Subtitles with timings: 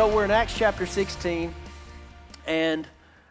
[0.00, 1.54] So we're in Acts chapter 16,
[2.46, 2.88] and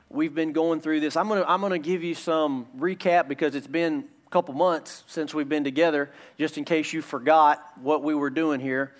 [0.07, 1.17] we've been going through this.
[1.17, 5.03] I'm going to I'm gonna give you some recap because it's been a couple months
[5.07, 8.93] since we've been together, just in case you forgot what we were doing here.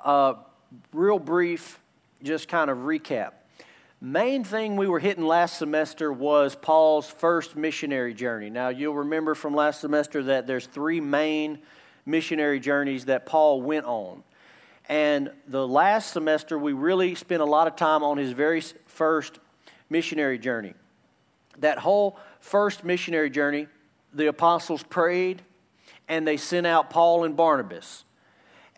[0.00, 0.34] Uh,
[0.92, 1.78] real brief,
[2.24, 3.34] just kind of recap.
[4.00, 8.50] Main thing we were hitting last semester was Paul's first missionary journey.
[8.50, 11.60] Now, you'll remember from last semester that there's three main
[12.04, 14.24] missionary journeys that Paul went on.
[14.88, 19.38] And the last semester, we really spent a lot of time on his very first
[19.88, 20.74] missionary journey.
[21.58, 23.68] That whole first missionary journey,
[24.12, 25.42] the apostles prayed
[26.08, 28.04] and they sent out Paul and Barnabas.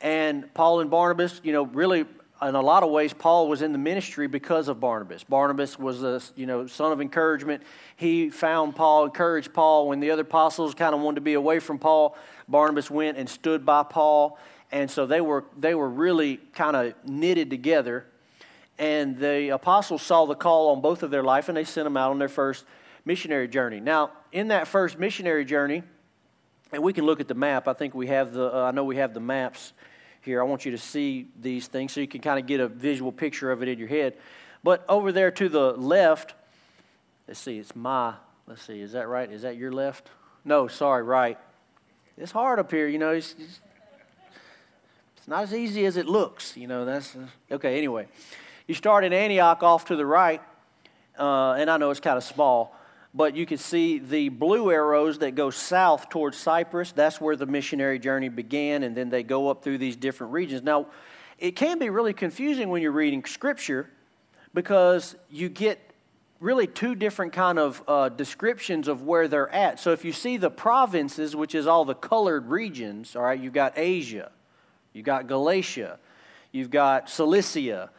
[0.02, 2.04] And Paul and Barnabas, you know, really
[2.42, 5.24] in a lot of ways, Paul was in the ministry because of Barnabas.
[5.24, 7.62] Barnabas was a you know son of encouragement.
[7.96, 11.58] He found Paul, encouraged Paul when the other apostles kind of wanted to be away
[11.58, 12.16] from Paul.
[12.48, 14.38] Barnabas went and stood by Paul,
[14.74, 18.04] and so they were they were really kind of knitted together.
[18.76, 21.96] And the apostles saw the call on both of their life, and they sent them
[21.96, 22.64] out on their first
[23.04, 23.78] missionary journey.
[23.78, 25.84] Now, in that first missionary journey,
[26.72, 27.68] and we can look at the map.
[27.68, 28.52] I think we have the.
[28.52, 29.72] Uh, I know we have the maps
[30.22, 30.40] here.
[30.40, 33.12] I want you to see these things so you can kind of get a visual
[33.12, 34.14] picture of it in your head.
[34.64, 36.34] But over there to the left,
[37.28, 38.14] let's see, it's my,
[38.48, 39.30] let's see, is that right?
[39.30, 40.08] Is that your left?
[40.44, 41.38] No, sorry, right.
[42.16, 43.10] It's hard up here, you know.
[43.10, 43.60] It's, it's,
[45.24, 46.84] it's not as easy as it looks, you know.
[46.84, 47.16] That's
[47.50, 47.78] okay.
[47.78, 48.08] Anyway,
[48.66, 50.42] you start in Antioch off to the right,
[51.18, 52.76] uh, and I know it's kind of small,
[53.14, 56.92] but you can see the blue arrows that go south towards Cyprus.
[56.92, 60.62] That's where the missionary journey began, and then they go up through these different regions.
[60.62, 60.88] Now,
[61.38, 63.88] it can be really confusing when you're reading Scripture
[64.52, 65.80] because you get
[66.38, 69.80] really two different kind of uh, descriptions of where they're at.
[69.80, 73.54] So if you see the provinces, which is all the colored regions, all right, you've
[73.54, 74.30] got Asia,
[74.94, 75.98] you've got Galatia,
[76.52, 77.90] you've got Cilicia,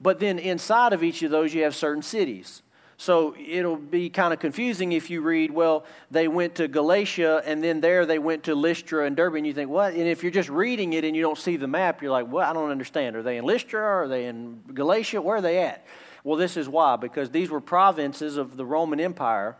[0.00, 2.62] but then inside of each of those you have certain cities.
[2.98, 7.64] So it'll be kind of confusing if you read, well, they went to Galatia and
[7.64, 9.94] then there they went to Lystra and Derbe, and you think, what?
[9.94, 12.48] And if you're just reading it and you don't see the map, you're like, well,
[12.48, 13.16] I don't understand.
[13.16, 13.80] Are they in Lystra?
[13.80, 15.20] Are they in Galatia?
[15.20, 15.84] Where are they at?
[16.22, 19.56] Well, this is why, because these were provinces of the Roman Empire.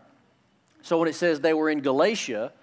[0.81, 2.53] So when it says they were in Galatia,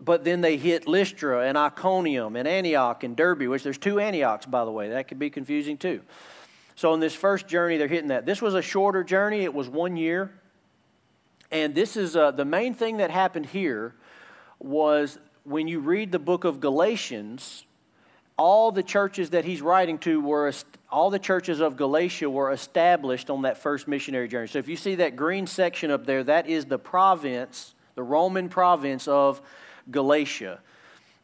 [0.00, 4.46] but then they hit Lystra and Iconium and Antioch and Derbe, which there's two Antiochs,
[4.46, 4.90] by the way.
[4.90, 6.02] That could be confusing too.
[6.76, 8.24] So, on this first journey, they're hitting that.
[8.24, 10.30] This was a shorter journey, it was one year.
[11.50, 13.94] And this is uh, the main thing that happened here
[14.58, 17.64] was when you read the book of Galatians,
[18.36, 20.52] all the churches that he's writing to were
[20.90, 24.46] all the churches of Galatia were established on that first missionary journey.
[24.46, 28.48] So if you see that green section up there, that is the province, the Roman
[28.48, 29.42] province of
[29.90, 30.60] Galatia.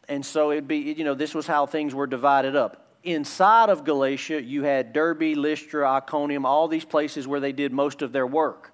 [0.08, 3.84] And so it'd be, you know, this was how things were divided up inside of
[3.84, 8.26] Galatia, you had Derbe, Lystra, Iconium, all these places where they did most of their
[8.26, 8.72] work.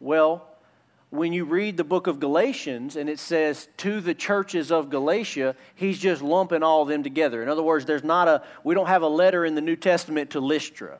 [0.00, 0.48] Well,
[1.10, 5.54] when you read the book of Galatians and it says to the churches of Galatia,
[5.74, 7.42] he's just lumping all of them together.
[7.42, 10.30] In other words, there's not a we don't have a letter in the New Testament
[10.30, 10.98] to Lystra.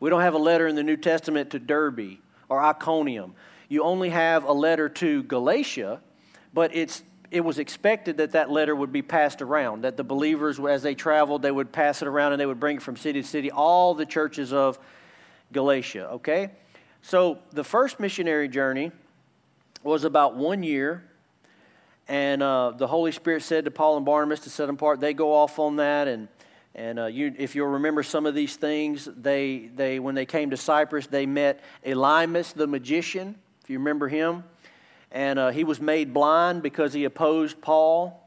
[0.00, 2.18] We don't have a letter in the New Testament to Derbe
[2.48, 3.34] or Iconium.
[3.68, 6.00] You only have a letter to Galatia,
[6.52, 10.58] but it's it was expected that that letter would be passed around, that the believers,
[10.60, 13.22] as they traveled, they would pass it around and they would bring it from city
[13.22, 14.78] to city, all the churches of
[15.52, 16.50] Galatia, okay?
[17.02, 18.92] So the first missionary journey
[19.82, 21.04] was about one year,
[22.08, 25.00] and uh, the Holy Spirit said to Paul and Barnabas to set them apart.
[25.00, 26.28] They go off on that, and
[26.76, 30.50] and uh, you, if you'll remember some of these things, they, they when they came
[30.50, 33.34] to Cyprus, they met Elymas the magician.
[33.64, 34.44] If you remember him,
[35.10, 38.22] and uh, he was made blind because he opposed Paul.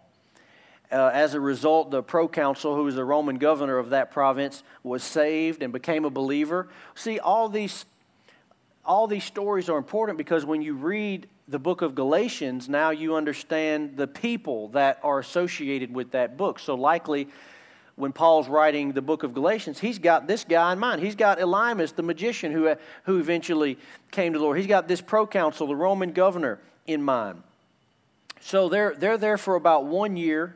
[0.92, 5.04] Uh, as a result, the proconsul, who was the Roman governor of that province, was
[5.04, 6.68] saved and became a believer.
[6.96, 7.86] See, all these,
[8.84, 13.16] all these stories are important because when you read the book of Galatians, now you
[13.16, 16.58] understand the people that are associated with that book.
[16.58, 17.28] So, likely,
[18.00, 21.02] when Paul's writing the book of Galatians, he's got this guy in mind.
[21.02, 22.74] He's got Elymas, the magician who,
[23.04, 23.78] who eventually
[24.10, 24.58] came to the Lord.
[24.58, 27.44] He's got this proconsul, the Roman governor in mind.
[28.40, 30.56] So they're, they're there for about one year.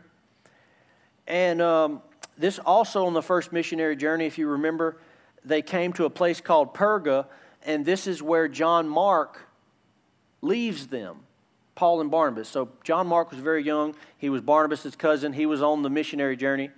[1.28, 2.02] And um,
[2.38, 4.96] this also on the first missionary journey, if you remember,
[5.44, 7.26] they came to a place called Perga,
[7.66, 9.50] and this is where John Mark
[10.42, 11.18] leaves them,
[11.76, 12.48] Paul and Barnabas.
[12.48, 13.96] So John Mark was very young.
[14.18, 15.34] He was Barnabas' cousin.
[15.34, 16.70] He was on the missionary journey.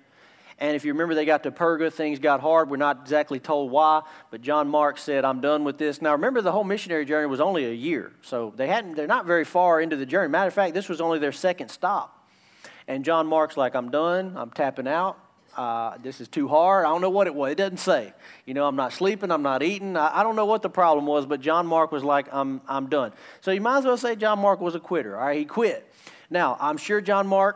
[0.57, 2.69] And if you remember, they got to Perga, things got hard.
[2.69, 6.01] We're not exactly told why, but John Mark said, I'm done with this.
[6.01, 9.25] Now, remember, the whole missionary journey was only a year, so they hadn't, they're not
[9.25, 10.29] very far into the journey.
[10.29, 12.27] Matter of fact, this was only their second stop.
[12.87, 15.17] And John Mark's like, I'm done, I'm tapping out,
[15.57, 16.85] Uh, this is too hard.
[16.85, 17.51] I don't know what it was.
[17.51, 18.13] It doesn't say.
[18.45, 19.31] You know, I'm not sleeping.
[19.31, 19.95] I'm not eating.
[19.95, 22.87] I, I don't know what the problem was, but John Mark was like, I'm, I'm
[22.89, 23.13] done.
[23.39, 25.15] So you might as well say John Mark was a quitter.
[25.17, 25.89] All right, he quit.
[26.29, 27.55] Now, I'm sure John Mark,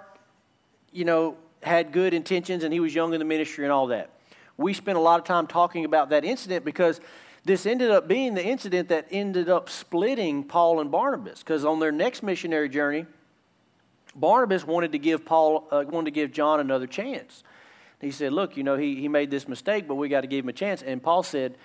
[0.93, 4.11] you know, had good intentions and he was young in the ministry and all that.
[4.57, 7.00] We spent a lot of time talking about that incident because
[7.45, 11.79] this ended up being the incident that ended up splitting Paul and Barnabas because on
[11.79, 13.06] their next missionary journey,
[14.15, 17.44] Barnabas wanted to give Paul uh, wanted to give John another chance.
[18.01, 20.44] He said, "Look, you know, he, he made this mistake, but we got to give
[20.44, 21.56] him a chance." And Paul said,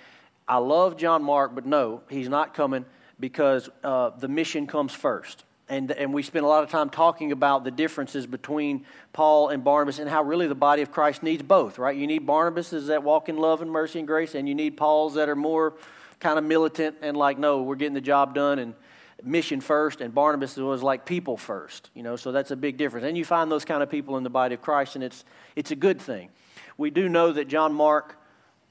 [0.46, 2.84] "I love John Mark, but no, he's not coming
[3.18, 7.32] because uh, the mission comes first and, and we spent a lot of time talking
[7.32, 11.42] about the differences between Paul and Barnabas and how really the body of Christ needs
[11.42, 11.96] both, right?
[11.96, 15.14] You need Barnabas that walk in love and mercy and grace, and you need Pauls
[15.14, 15.74] that are more
[16.20, 18.74] kind of militant and like, no, we're getting the job done and
[19.22, 23.06] mission first, and Barnabas was like people first, you know, so that's a big difference.
[23.06, 25.24] And you find those kind of people in the body of Christ, and it's,
[25.56, 26.28] it's a good thing.
[26.76, 28.18] We do know that John Mark,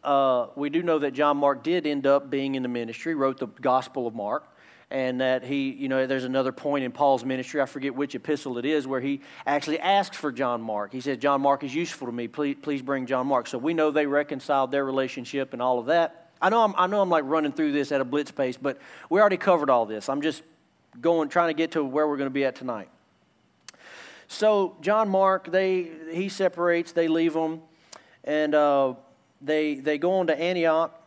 [0.04, 3.40] uh, we do know that John Mark did end up being in the ministry, wrote
[3.40, 4.48] the Gospel of Mark
[4.90, 8.58] and that he, you know, there's another point in Paul's ministry, I forget which epistle
[8.58, 10.92] it is, where he actually asks for John Mark.
[10.92, 12.28] He said, John Mark is useful to me.
[12.28, 13.48] Please, please bring John Mark.
[13.48, 16.32] So we know they reconciled their relationship and all of that.
[16.42, 18.78] I know I'm, I know I'm like running through this at a blitz pace, but
[19.10, 20.10] we already covered all this.
[20.10, 20.44] I'm just
[21.00, 22.90] going, trying to get to where we're going to be at tonight.
[24.28, 27.62] So John Mark, they, he separates, they leave him,
[28.24, 28.96] and uh,
[29.42, 31.00] they, they go on to Antioch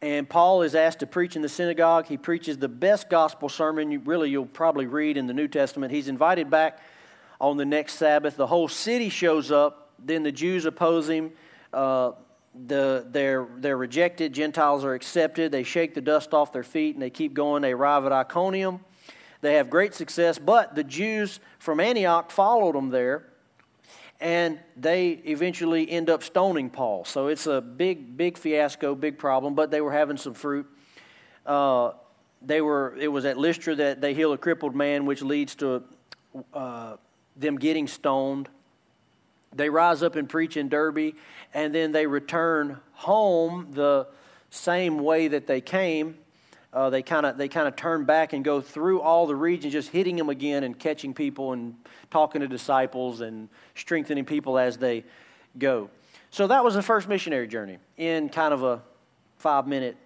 [0.00, 2.06] and Paul is asked to preach in the synagogue.
[2.06, 5.92] He preaches the best gospel sermon you, really you'll probably read in the New Testament.
[5.92, 6.80] He's invited back
[7.40, 8.36] on the next Sabbath.
[8.36, 9.90] The whole city shows up.
[9.98, 11.32] Then the Jews oppose him.
[11.72, 12.12] Uh,
[12.66, 14.32] the, they're, they're rejected.
[14.32, 15.50] Gentiles are accepted.
[15.50, 17.62] They shake the dust off their feet and they keep going.
[17.62, 18.80] They arrive at Iconium.
[19.40, 23.24] They have great success, but the Jews from Antioch followed them there
[24.20, 27.04] and they eventually end up stoning Paul.
[27.04, 30.66] So it's a big, big fiasco, big problem, but they were having some fruit.
[31.46, 31.92] Uh,
[32.42, 35.84] they were, it was at Lystra that they heal a crippled man, which leads to
[36.52, 36.96] uh,
[37.36, 38.48] them getting stoned.
[39.54, 41.14] They rise up and preach in Derbe,
[41.54, 44.06] and then they return home the
[44.50, 46.18] same way that they came.
[46.72, 49.72] Uh, they kind of they kind of turn back and go through all the regions,
[49.72, 51.74] just hitting them again and catching people and
[52.10, 55.04] talking to disciples and strengthening people as they
[55.58, 55.88] go.
[56.30, 58.82] So that was the first missionary journey in kind of a
[59.38, 59.96] five minute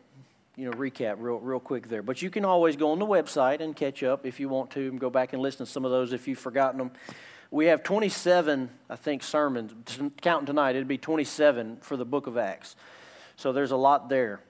[0.54, 2.02] you know recap real real quick there.
[2.02, 4.88] But you can always go on the website and catch up if you want to
[4.88, 6.92] and go back and listen to some of those if you've forgotten them
[7.52, 9.72] we have 27 i think sermons.
[10.20, 12.74] Counting tonight it'd be 27 for the book of acts.
[13.36, 14.40] So there's a lot there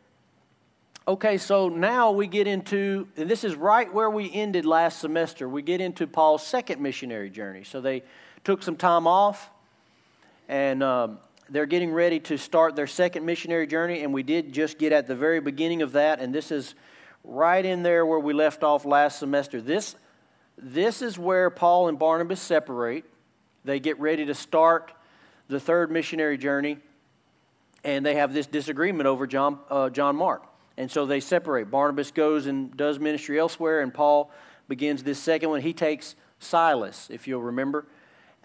[1.09, 5.49] Okay, so now we get into, and this is right where we ended last semester.
[5.49, 7.65] We get into Paul's second missionary journey.
[7.65, 8.05] So they
[8.45, 9.51] took some time off,
[10.49, 11.19] and um,
[11.51, 14.05] they're getting ready to start their second missionary journey.
[14.05, 16.77] And we did just get at the very beginning of that, and this is
[17.25, 19.61] right in there where we left off last semester.
[19.61, 19.97] This,
[20.57, 23.05] this is where Paul and Barnabas separate.
[23.65, 24.93] They get ready to start
[25.49, 26.79] the third missionary journey,
[27.83, 30.47] and they have this disagreement over John, uh, John Mark.
[30.77, 31.71] And so they separate.
[31.71, 34.31] Barnabas goes and does ministry elsewhere, and Paul
[34.69, 35.61] begins this second one.
[35.61, 37.87] He takes Silas, if you'll remember,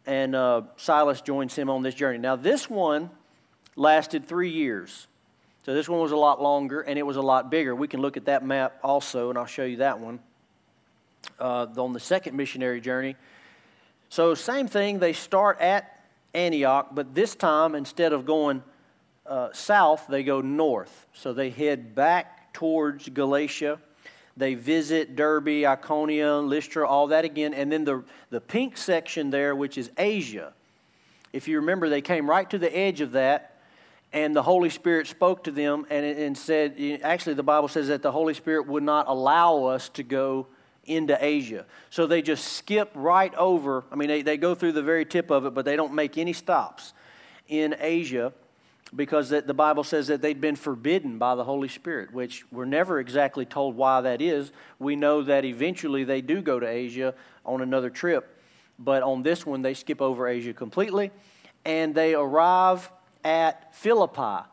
[0.06, 2.18] and uh, Silas joins him on this journey.
[2.18, 3.10] Now, this one
[3.76, 5.08] lasted three years.
[5.64, 7.76] So this one was a lot longer and it was a lot bigger.
[7.76, 10.20] We can look at that map also, and I'll show you that one
[11.40, 13.16] uh, on the second missionary journey.
[14.10, 16.02] So, same thing, they start at
[16.34, 18.64] Antioch, but this time, instead of going
[19.28, 21.08] uh, south, they go north.
[21.14, 23.80] So they head back towards Galatia.
[24.36, 27.54] They visit Derbe, Iconium, Lystra, all that again.
[27.54, 30.54] And then the, the pink section there, which is Asia.
[31.34, 33.60] If you remember, they came right to the edge of that,
[34.14, 38.02] and the Holy Spirit spoke to them and, and said, actually, the Bible says that
[38.02, 40.48] the Holy Spirit would not allow us to go
[40.86, 41.66] into Asia.
[41.90, 43.84] So they just skip right over.
[43.92, 46.18] I mean, they, they go through the very tip of it, but they don't make
[46.18, 46.94] any stops
[47.48, 48.32] in Asia
[48.96, 53.00] because the Bible says that they'd been forbidden by the Holy Spirit, which we're never
[53.00, 54.52] exactly told why that is.
[54.80, 57.14] We know that eventually they do go to Asia
[57.46, 58.42] on another trip,
[58.80, 61.12] but on this one they skip over Asia completely
[61.66, 62.90] and they arrive
[63.26, 64.48] at Philippi.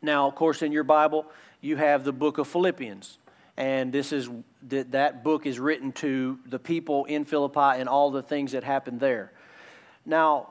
[0.00, 1.26] Now, of course, in your Bible,
[1.60, 3.18] you have the book of Philippians.
[3.58, 4.30] And this is
[4.68, 8.64] that, that book is written to the people in Philippi and all the things that
[8.64, 9.32] happened there.
[10.04, 10.50] Now,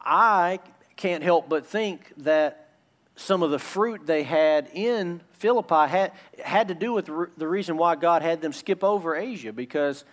[0.00, 0.60] I
[1.00, 2.68] can't help but think that
[3.16, 6.12] some of the fruit they had in Philippi had,
[6.44, 10.04] had to do with the reason why God had them skip over Asia because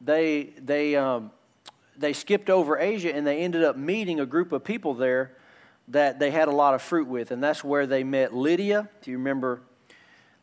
[0.00, 1.30] they, they, um,
[1.96, 5.32] they skipped over Asia and they ended up meeting a group of people there
[5.88, 7.30] that they had a lot of fruit with.
[7.30, 8.90] And that's where they met Lydia.
[9.00, 9.62] Do you remember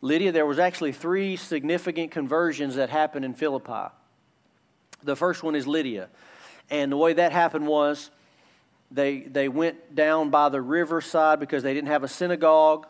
[0.02, 0.32] Lydia?
[0.32, 3.94] There was actually three significant conversions that happened in Philippi.
[5.04, 6.10] The first one is Lydia.
[6.72, 8.10] And the way that happened was
[8.94, 12.88] they, they went down by the riverside because they didn't have a synagogue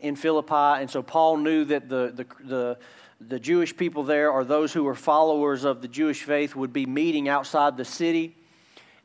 [0.00, 0.82] in Philippi.
[0.82, 2.78] And so Paul knew that the, the, the
[3.20, 6.84] the Jewish people there, or those who were followers of the Jewish faith, would be
[6.84, 8.36] meeting outside the city.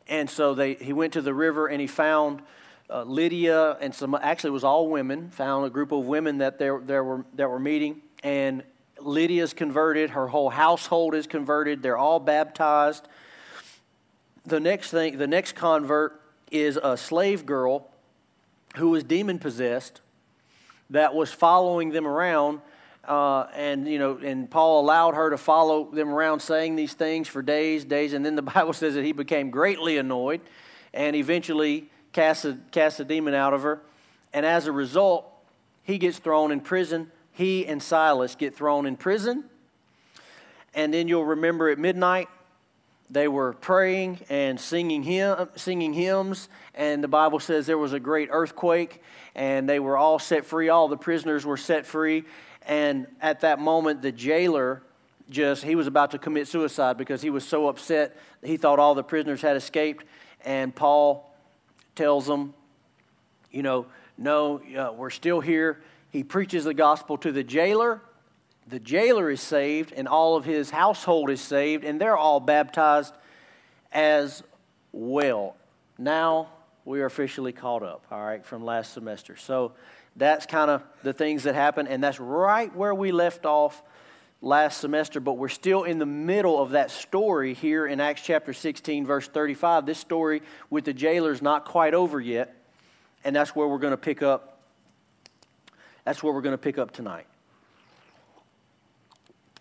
[0.08, 2.42] And so they, he went to the river and he found
[2.90, 6.58] uh, Lydia and some, actually, it was all women, found a group of women that,
[6.58, 8.02] there, there were, that were meeting.
[8.24, 8.64] And
[9.00, 13.08] Lydia's converted, her whole household is converted, they're all baptized.
[14.46, 16.19] The next thing, the next convert
[16.52, 17.88] is a slave girl
[18.76, 20.02] who was demon possessed
[20.90, 22.62] that was following them around
[23.10, 27.28] uh, and you know, and Paul allowed her to follow them around saying these things
[27.28, 30.42] for days, days, and then the Bible says that he became greatly annoyed,
[30.94, 33.82] and eventually cast a, cast a demon out of her,
[34.32, 35.26] and as a result,
[35.84, 37.12] he gets thrown in prison.
[37.32, 39.46] He and Silas get thrown in prison,
[40.76, 42.28] and then you'll remember at midnight
[43.10, 48.00] they were praying and singing hymn, singing hymns, and the Bible says there was a
[48.00, 49.02] great earthquake,
[49.36, 50.70] and they were all set free.
[50.70, 52.24] All the prisoners were set free,
[52.64, 54.84] and at that moment, the jailer
[55.30, 58.18] just, he was about to commit suicide because he was so upset.
[58.44, 60.06] He thought all the prisoners had escaped.
[60.44, 61.32] And Paul
[61.96, 62.54] tells them,
[63.52, 63.86] you know,
[64.18, 65.82] no, uh, we're still here.
[66.12, 68.02] He preaches the gospel to the jailer.
[68.70, 73.16] The jailer is saved, and all of his household is saved, and they're all baptized
[73.92, 74.44] as
[74.92, 75.56] well.
[75.98, 76.50] Now
[76.86, 79.36] we are officially caught up, all right, from last semester.
[79.36, 79.72] So
[80.16, 83.82] that's kind of the things that happen, and that's right where we left off
[84.40, 88.54] last semester, but we're still in the middle of that story here in Acts chapter
[88.54, 89.88] 16, verse 35.
[89.88, 92.56] This story with the jailer is not quite over yet,
[93.24, 94.60] and that's where we're going to pick up.
[96.06, 97.26] That's where we're going to pick up tonight.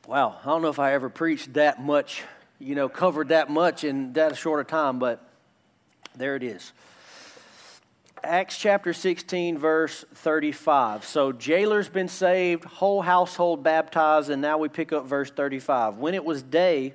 [0.09, 2.23] Wow, I don't know if I ever preached that much,
[2.59, 5.23] you know, covered that much in that short a time, but
[6.17, 6.73] there it is.
[8.25, 11.05] Acts chapter 16, verse 35.
[11.05, 15.99] So, jailer's been saved, whole household baptized, and now we pick up verse 35.
[15.99, 16.95] When it was day,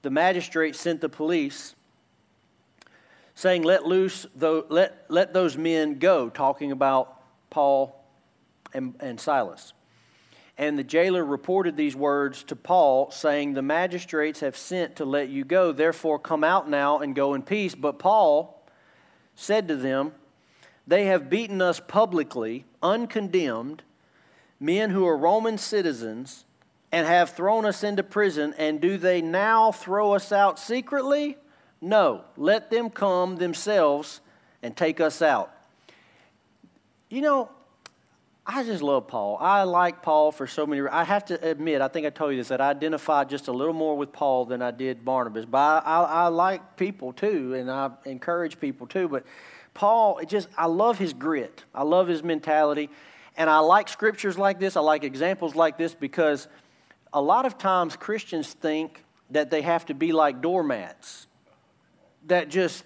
[0.00, 1.74] the magistrate sent the police,
[3.34, 8.02] saying, Let loose, let, let those men go, talking about Paul
[8.72, 9.74] and, and Silas.
[10.58, 15.28] And the jailer reported these words to Paul, saying, The magistrates have sent to let
[15.28, 15.70] you go.
[15.70, 17.74] Therefore, come out now and go in peace.
[17.74, 18.56] But Paul,
[19.36, 20.12] said to them,
[20.86, 23.82] They have beaten us publicly, uncondemned,
[24.58, 26.46] men who are Roman citizens,
[26.90, 31.36] and have thrown us into prison, and do they now throw us out secretly?
[31.80, 34.20] No, let them come themselves
[34.62, 35.52] and take us out.
[37.10, 37.50] You know,
[38.48, 39.38] I just love Paul.
[39.40, 40.80] I like Paul for so many.
[40.80, 40.96] Reasons.
[40.96, 43.52] I have to admit, I think I told you this that I identify just a
[43.52, 45.44] little more with Paul than I did Barnabas.
[45.44, 49.08] But I, I, I like people too, and I encourage people too.
[49.08, 49.24] But
[49.74, 51.64] Paul, it just I love his grit.
[51.74, 52.88] I love his mentality,
[53.36, 54.76] and I like scriptures like this.
[54.76, 56.46] I like examples like this because
[57.12, 61.26] a lot of times Christians think that they have to be like doormats,
[62.28, 62.84] that just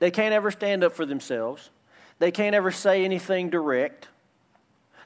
[0.00, 1.70] they can't ever stand up for themselves.
[2.18, 4.08] They can't ever say anything direct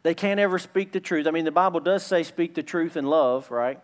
[0.02, 1.26] they can't ever speak the truth.
[1.26, 3.80] I mean, the Bible does say speak the truth in love, right?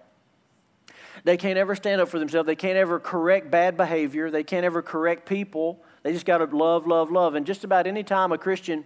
[1.25, 2.47] They can't ever stand up for themselves.
[2.47, 4.31] They can't ever correct bad behavior.
[4.31, 5.83] They can't ever correct people.
[6.03, 7.35] They just got to love, love, love.
[7.35, 8.85] And just about any time a Christian,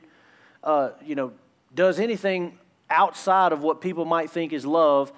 [0.65, 1.33] uh, you know,
[1.75, 2.59] does anything
[2.91, 5.13] outside of what people might think is love,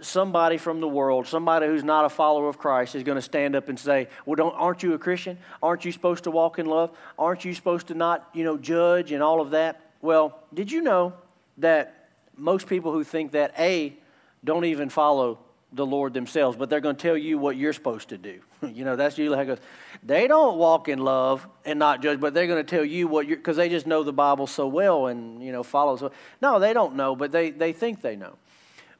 [0.00, 3.54] somebody from the world, somebody who's not a follower of Christ, is going to stand
[3.56, 5.38] up and say, "Well, don't, aren't you a Christian?
[5.62, 6.90] Aren't you supposed to walk in love?
[7.18, 10.82] Aren't you supposed to not, you know, judge and all of that?" Well, did you
[10.82, 11.12] know
[11.58, 13.96] that most people who think that, A,
[14.44, 15.38] don't even follow
[15.72, 18.40] the Lord themselves, but they're going to tell you what you're supposed to do.
[18.62, 19.58] you know, that's usually how it goes.
[20.02, 23.26] They don't walk in love and not judge, but they're going to tell you what
[23.26, 25.96] you're, because they just know the Bible so well and, you know, follow.
[25.96, 28.36] So, no, they don't know, but they, they think they know.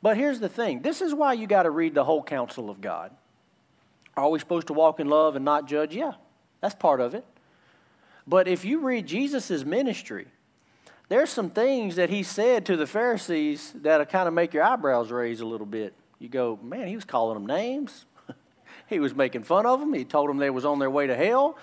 [0.01, 2.81] But here's the thing this is why you got to read the whole counsel of
[2.81, 3.13] God.
[4.17, 5.95] Are we supposed to walk in love and not judge?
[5.95, 6.13] Yeah,
[6.61, 7.25] that's part of it.
[8.27, 10.27] But if you read Jesus' ministry,
[11.13, 15.11] there's some things that he said to the Pharisees that'll kind of make your eyebrows
[15.11, 15.93] raise a little bit.
[16.19, 18.07] You go, man, he was calling them names.
[18.89, 19.93] he was making fun of them.
[19.93, 21.59] He told them they was on their way to hell.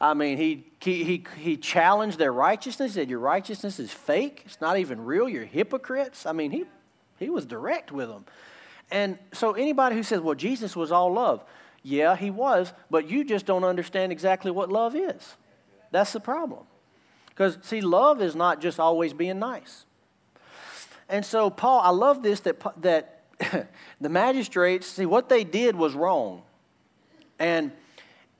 [0.00, 4.44] I mean, he, he, he, he challenged their righteousness, said, Your righteousness is fake.
[4.46, 5.28] It's not even real.
[5.28, 6.24] You're hypocrites.
[6.24, 6.64] I mean, he,
[7.18, 8.24] he was direct with them.
[8.90, 11.44] And so, anybody who says, Well, Jesus was all love,
[11.82, 15.36] Yeah, he was, but you just don't understand exactly what love is.
[15.90, 16.64] That's the problem.
[17.36, 19.84] Because, see, love is not just always being nice.
[21.06, 23.24] And so, Paul, I love this that, that
[24.00, 26.42] the magistrates, see, what they did was wrong.
[27.38, 27.72] And,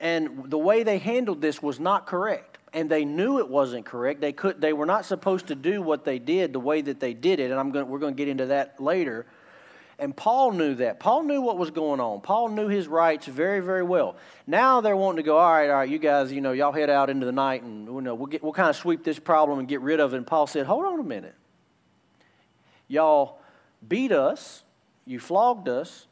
[0.00, 2.57] and the way they handled this was not correct.
[2.73, 4.23] And they knew it wasn't correct.
[4.23, 7.12] They, could, they were not supposed to do what they did the way that they
[7.12, 7.50] did it.
[7.50, 9.26] And I'm going, we're going to get into that later.
[9.99, 11.00] And Paul knew that.
[11.00, 12.21] Paul knew what was going on.
[12.21, 14.17] Paul knew his rights very, very well.
[14.47, 16.91] Now they're wanting to go, all right, all right, you guys, you know, y'all head
[16.91, 19.59] out into the night and you know, we'll, get, we'll kind of sweep this problem
[19.59, 20.19] and get rid of it.
[20.19, 21.35] And Paul said, hold on a minute.
[22.88, 23.38] Y'all
[23.87, 24.65] beat us,
[25.07, 26.07] you flogged us,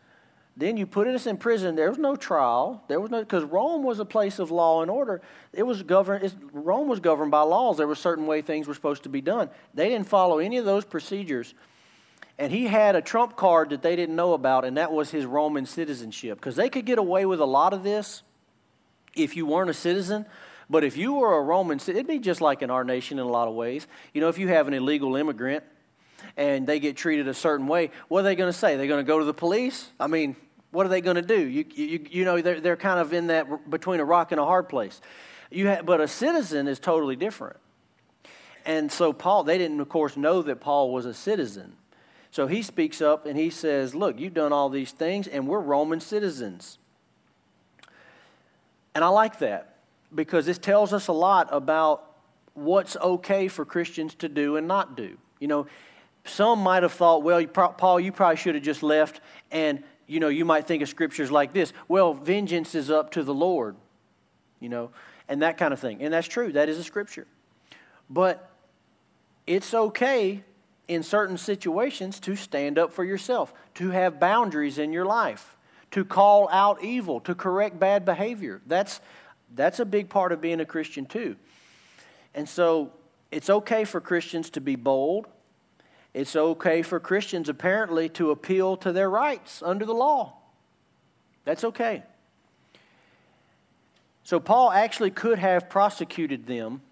[0.56, 1.74] then you put us in prison.
[1.74, 2.84] There was no trial.
[2.86, 5.20] There was no because Rome was a place of law and order.
[5.52, 6.32] It was governed.
[6.52, 7.76] Rome was governed by laws.
[7.76, 9.50] There were certain way things were supposed to be done.
[9.74, 11.54] They didn't follow any of those procedures.
[12.38, 15.24] And he had a trump card that they didn't know about, and that was his
[15.24, 16.38] Roman citizenship.
[16.38, 18.22] Because they could get away with a lot of this
[19.14, 20.26] if you weren't a citizen.
[20.68, 23.28] But if you were a Roman it'd be just like in our nation in a
[23.28, 23.86] lot of ways.
[24.12, 25.62] You know, if you have an illegal immigrant
[26.36, 28.76] and they get treated a certain way, what are they going to say?
[28.76, 29.90] They're going to go to the police?
[30.00, 30.36] I mean,
[30.70, 31.38] what are they going to do?
[31.38, 34.44] You, you, you know, they're, they're kind of in that between a rock and a
[34.44, 35.00] hard place.
[35.50, 37.58] You have, but a citizen is totally different.
[38.66, 41.76] And so Paul, they didn't, of course, know that Paul was a citizen.
[42.34, 45.60] So he speaks up and he says, Look, you've done all these things, and we're
[45.60, 46.78] Roman citizens.
[48.92, 49.76] And I like that
[50.12, 52.10] because this tells us a lot about
[52.54, 55.16] what's okay for Christians to do and not do.
[55.38, 55.66] You know,
[56.24, 59.20] some might have thought, well, you pro- Paul, you probably should have just left.
[59.52, 63.22] And, you know, you might think of scriptures like this well, vengeance is up to
[63.22, 63.76] the Lord,
[64.58, 64.90] you know,
[65.28, 66.02] and that kind of thing.
[66.02, 67.28] And that's true, that is a scripture.
[68.10, 68.50] But
[69.46, 70.42] it's okay
[70.88, 75.56] in certain situations to stand up for yourself, to have boundaries in your life,
[75.90, 78.60] to call out evil, to correct bad behavior.
[78.66, 79.00] That's,
[79.54, 81.36] that's a big part of being a Christian, too.
[82.34, 82.92] And so
[83.30, 85.26] it's okay for Christians to be bold.
[86.12, 90.34] It's okay for Christians, apparently, to appeal to their rights under the law.
[91.44, 92.02] That's okay.
[94.22, 96.82] So Paul actually could have prosecuted them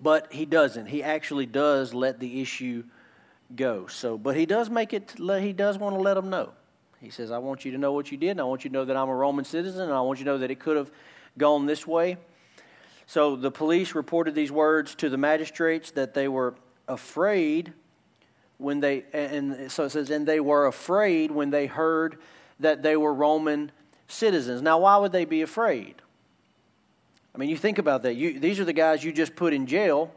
[0.00, 0.86] but he doesn't.
[0.86, 2.84] He actually does let the issue
[3.54, 3.86] go.
[3.86, 5.14] So, but he does make it.
[5.16, 6.52] He does want to let them know.
[7.00, 8.74] He says, "I want you to know what you did, and I want you to
[8.74, 10.76] know that I'm a Roman citizen, and I want you to know that it could
[10.76, 10.90] have
[11.36, 12.16] gone this way."
[13.06, 16.54] So the police reported these words to the magistrates that they were
[16.86, 17.72] afraid
[18.58, 22.18] when they and so it says and they were afraid when they heard
[22.60, 23.72] that they were Roman
[24.08, 24.60] citizens.
[24.62, 26.02] Now, why would they be afraid?
[27.38, 28.14] I mean, you think about that.
[28.14, 30.10] You, these are the guys you just put in jail.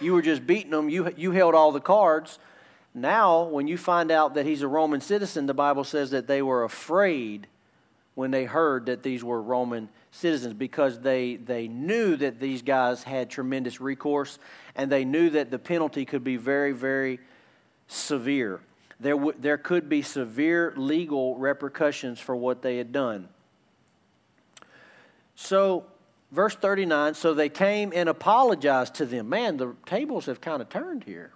[0.00, 0.88] You were just beating them.
[0.88, 2.40] You, you held all the cards.
[2.92, 6.42] Now, when you find out that he's a Roman citizen, the Bible says that they
[6.42, 7.46] were afraid
[8.16, 13.04] when they heard that these were Roman citizens because they, they knew that these guys
[13.04, 14.40] had tremendous recourse
[14.74, 17.20] and they knew that the penalty could be very, very
[17.86, 18.58] severe.
[18.98, 23.28] There, w- there could be severe legal repercussions for what they had done.
[25.36, 25.86] So,
[26.34, 29.28] verse 39 so they came and apologized to them.
[29.28, 31.32] Man, the tables have kind of turned here.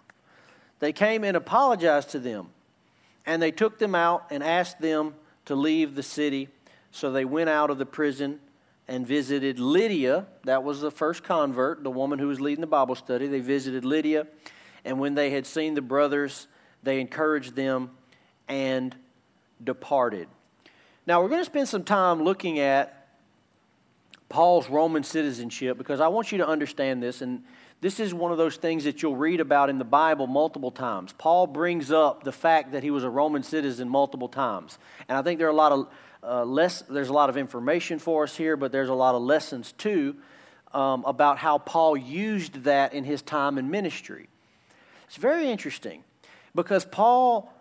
[0.81, 2.49] They came and apologized to them.
[3.27, 6.49] And they took them out and asked them to leave the city.
[6.91, 8.41] So they went out of the prison
[8.87, 10.27] and visited Lydia.
[10.45, 13.27] That was the first convert, the woman who was leading the Bible study.
[13.27, 14.27] They visited Lydia.
[14.85, 16.47] And when they had seen the brothers,
[16.83, 17.91] they encouraged them
[18.49, 18.95] and
[19.63, 20.29] departed.
[21.07, 22.98] Now, we're going to spend some time looking at
[24.29, 27.23] Paul's Roman citizenship because I want you to understand this.
[27.23, 27.43] And
[27.81, 31.13] this is one of those things that you'll read about in the Bible multiple times.
[31.17, 34.79] Paul brings up the fact that he was a Roman citizen multiple times.
[35.09, 35.89] And I think there are a lot of
[36.23, 39.23] uh, less, there's a lot of information for us here, but there's a lot of
[39.23, 40.17] lessons too
[40.75, 44.29] um, about how Paul used that in his time in ministry.
[45.07, 46.05] It's very interesting
[46.55, 47.53] because Paul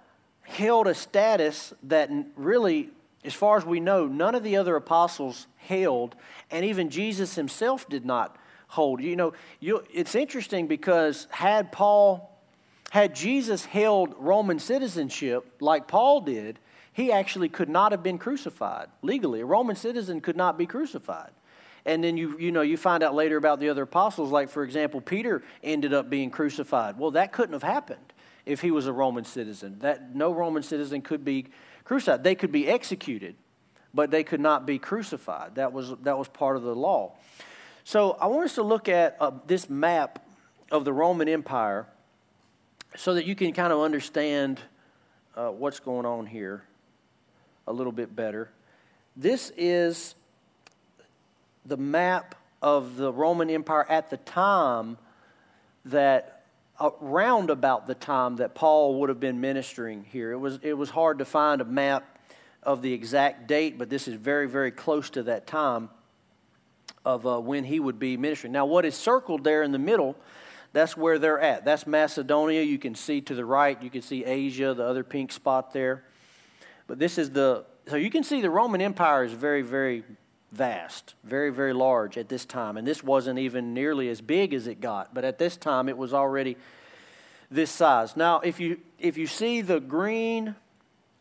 [0.41, 2.89] held a status that really
[3.27, 6.15] as far as we know, none of the other apostles held,
[6.49, 8.37] and even Jesus himself did not
[8.69, 9.01] hold.
[9.01, 12.39] You know, you, it's interesting because had Paul,
[12.89, 16.57] had Jesus held Roman citizenship like Paul did,
[16.93, 19.41] he actually could not have been crucified legally.
[19.41, 21.31] A Roman citizen could not be crucified.
[21.85, 24.63] And then you, you know, you find out later about the other apostles, like, for
[24.63, 26.97] example, Peter ended up being crucified.
[26.97, 28.13] Well, that couldn't have happened
[28.45, 29.79] if he was a Roman citizen.
[29.79, 31.47] That no Roman citizen could be
[31.87, 32.21] crucified.
[32.21, 33.35] They could be executed,
[33.93, 35.55] but they could not be crucified.
[35.55, 37.13] That was, that was part of the law.
[37.85, 40.25] So I want us to look at uh, this map
[40.69, 41.87] of the Roman Empire
[42.97, 44.59] so that you can kind of understand
[45.37, 46.63] uh, what's going on here
[47.67, 48.49] a little bit better.
[49.15, 50.15] this is
[51.65, 54.97] the map of the Roman Empire at the time
[55.85, 56.36] that
[56.79, 60.31] around about the time that Paul would have been ministering here.
[60.31, 62.19] It was, it was hard to find a map
[62.63, 65.89] of the exact date, but this is very, very close to that time
[67.05, 68.51] of uh, when he would be ministering.
[68.51, 70.15] Now, what is circled there in the middle,
[70.73, 71.65] that's where they're at.
[71.65, 72.61] That's Macedonia.
[72.61, 76.03] You can see to the right, you can see Asia, the other pink spot there.
[76.85, 80.03] But this is the, so you can see the Roman Empire is very, very
[80.51, 82.77] vast, very, very large at this time.
[82.77, 85.97] And this wasn't even nearly as big as it got, but at this time it
[85.97, 86.57] was already
[87.51, 88.15] this size.
[88.15, 90.55] Now, if you, if you see the green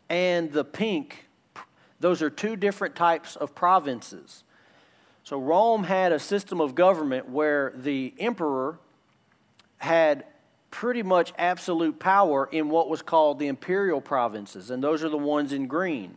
[0.08, 1.26] and the pink,
[2.00, 4.44] those are two different types of provinces.
[5.24, 8.78] So, Rome had a system of government where the emperor
[9.78, 10.24] had
[10.70, 15.16] pretty much absolute power in what was called the imperial provinces, and those are the
[15.16, 16.16] ones in green.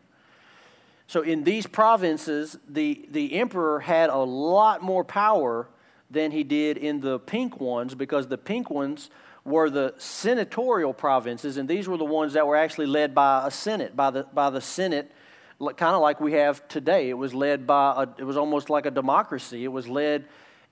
[1.10, 5.67] So in these provinces, the, the emperor had a lot more power
[6.12, 9.10] than he did in the pink ones because the pink ones
[9.43, 13.50] were the senatorial provinces, and these were the ones that were actually led by a
[13.50, 15.12] senate, by the, by the senate,
[15.60, 17.10] kind of like we have today.
[17.10, 19.63] It was led by, a, it was almost like a democracy.
[19.63, 20.26] It was led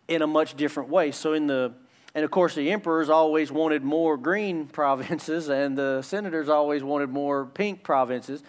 [0.07, 1.09] in a much different way.
[1.09, 1.73] So in the,
[2.13, 7.09] and of course, the emperors always wanted more green provinces, and the senators always wanted
[7.09, 8.43] more pink provinces.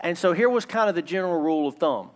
[0.00, 2.10] And so here was kind of the general rule of thumb.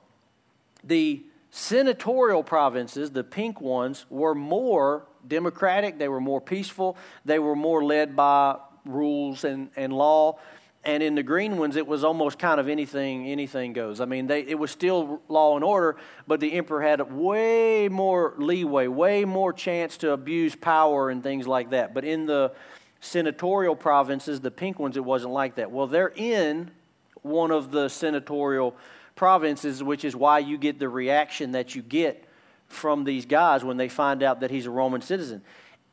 [0.85, 7.55] The senatorial provinces, the pink ones, were more democratic, they were more peaceful, they were
[7.55, 10.39] more led by rules and, and law.
[10.85, 14.01] And in the green ones, it was almost kind of anything anything goes.
[14.01, 18.35] I mean, they, it was still law and order, but the emperor had way more
[18.37, 21.95] leeway, way more chance to abuse power and things like that.
[21.95, 22.53] But in the
[23.01, 25.71] senatorial provinces, the pink ones, it wasn't like that.
[25.71, 26.73] Well, they're in
[27.23, 28.77] one of the senatorial
[29.15, 32.25] provinces, which is why you get the reaction that you get
[32.69, 35.43] from these guys when they find out that he's a Roman citizen.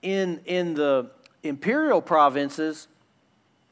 [0.02, 1.12] In, in the
[1.44, 2.88] imperial provinces,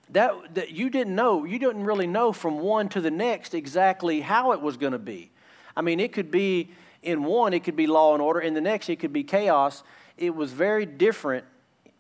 [0.10, 4.22] that, that you didn't know, you didn't really know from one to the next exactly
[4.22, 5.32] how it was going to be.
[5.76, 6.72] I mean, it could be
[7.04, 9.84] in one, it could be law and order, in the next, it could be chaos.
[10.18, 11.46] It was very different,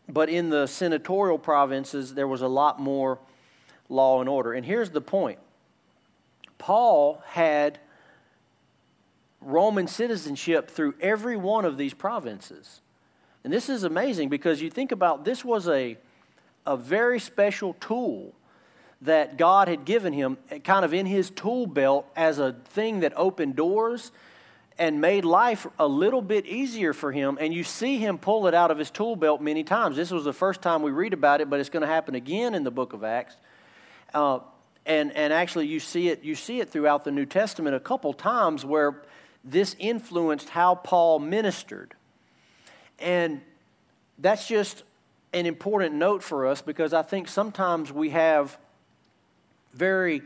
[0.09, 3.19] but in the senatorial provinces, there was a lot more
[3.89, 4.53] law and order.
[4.53, 5.39] And here's the point
[6.57, 7.79] Paul had
[9.41, 12.81] Roman citizenship through every one of these provinces.
[13.43, 15.97] And this is amazing because you think about this was a,
[16.65, 18.33] a very special tool
[19.01, 23.13] that God had given him, kind of in his tool belt, as a thing that
[23.15, 24.11] opened doors
[24.79, 27.37] and made life a little bit easier for him.
[27.39, 29.95] And you see him pull it out of his tool belt many times.
[29.95, 32.53] This was the first time we read about it, but it's going to happen again
[32.53, 33.37] in the book of Acts.
[34.13, 34.39] Uh,
[34.87, 38.13] and, and actually you see it you see it throughout the new testament a couple
[38.13, 39.03] times where
[39.43, 41.93] this influenced how paul ministered.
[42.97, 43.41] And
[44.17, 44.83] that's just
[45.33, 48.57] an important note for us because i think sometimes we have
[49.73, 50.21] very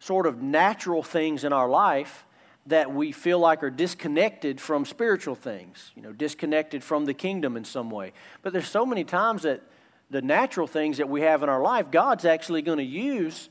[0.00, 2.26] sort of natural things in our life
[2.66, 7.56] that we feel like are disconnected from spiritual things you know disconnected from the kingdom
[7.56, 8.12] in some way.
[8.42, 9.62] But there's so many times that
[10.10, 13.48] the natural things that we have in our life god's actually going to use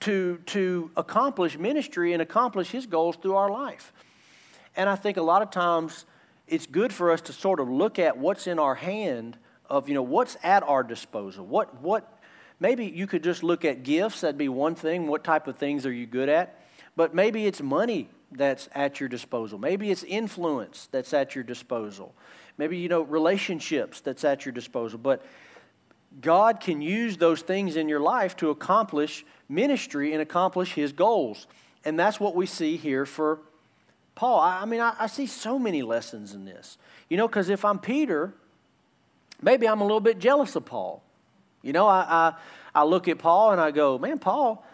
[0.00, 3.92] to, to accomplish ministry and accomplish his goals through our life.
[4.76, 6.06] And I think a lot of times
[6.48, 9.94] it's good for us to sort of look at what's in our hand of, you
[9.94, 11.46] know, what's at our disposal.
[11.46, 12.18] What, what,
[12.58, 15.06] maybe you could just look at gifts, that'd be one thing.
[15.06, 16.60] What type of things are you good at?
[16.96, 19.58] But maybe it's money that's at your disposal.
[19.58, 22.14] Maybe it's influence that's at your disposal.
[22.58, 24.98] Maybe, you know, relationships that's at your disposal.
[24.98, 25.24] But
[26.20, 31.46] God can use those things in your life to accomplish ministry and accomplish his goals.
[31.84, 33.38] And that's what we see here for
[34.14, 34.40] Paul.
[34.40, 36.78] I, I mean, I, I, see so many lessons in this.
[37.08, 38.34] You know, because if I'm Peter,
[39.40, 41.02] maybe I'm a little bit jealous of Paul.
[41.62, 42.34] You know, I, I,
[42.74, 44.64] I look at Paul and I go, man, Paul,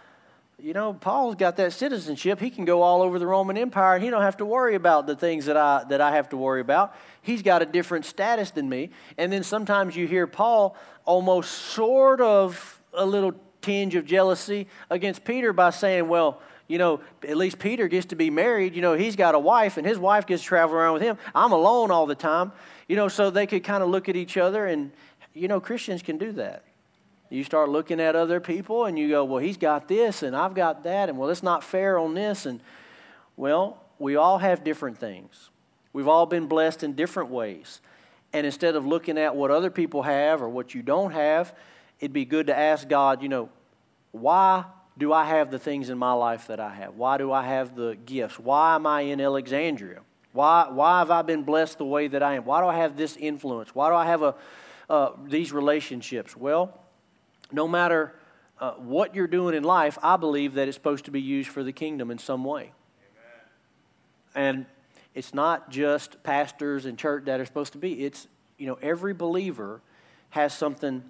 [0.59, 2.41] you know, Paul's got that citizenship.
[2.41, 5.07] He can go all over the Roman Empire and he don't have to worry about
[5.07, 6.97] the things that I that I have to worry about.
[7.21, 8.91] He's got a different status than me.
[9.19, 15.25] And then sometimes you hear Paul almost sort of a little tinge of jealousy against
[15.25, 18.75] Peter by saying, well, you know, at least Peter gets to be married.
[18.75, 21.19] You know, he's got a wife and his wife gets to travel around with him.
[21.35, 22.53] I'm alone all the time.
[22.89, 24.91] You know, so they could kind of look at each other and,
[25.35, 26.63] you know, Christians can do that.
[27.29, 30.55] You start looking at other people and you go, well, he's got this and I've
[30.55, 32.47] got that, and well, it's not fair on this.
[32.47, 32.61] And,
[33.37, 35.51] well, we all have different things.
[35.93, 37.81] We've all been blessed in different ways.
[38.33, 41.55] And instead of looking at what other people have or what you don't have,
[42.01, 43.49] it'd be good to ask God, you know,
[44.13, 44.65] why
[44.99, 46.95] do I have the things in my life that I have?
[46.95, 48.39] Why do I have the gifts?
[48.39, 50.01] Why am I in Alexandria?
[50.33, 52.45] Why, why have I been blessed the way that I am?
[52.45, 53.75] Why do I have this influence?
[53.75, 54.35] Why do I have a,
[54.89, 56.37] uh, these relationships?
[56.37, 56.79] Well,
[57.53, 58.15] no matter
[58.61, 61.63] uh, what you're doing in life, I believe that it's supposed to be used for
[61.63, 62.73] the kingdom in some way.
[64.35, 64.49] Amen.
[64.57, 64.67] And
[65.15, 68.05] it's not just pastors and church that are supposed to be.
[68.05, 68.29] It's,
[68.59, 69.81] you know, every believer
[70.31, 71.03] has something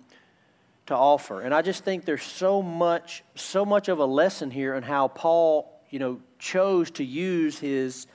[0.87, 1.41] to offer.
[1.41, 5.09] And I just think there's so much, so much of a lesson here in how
[5.09, 8.07] Paul, you know, chose to use his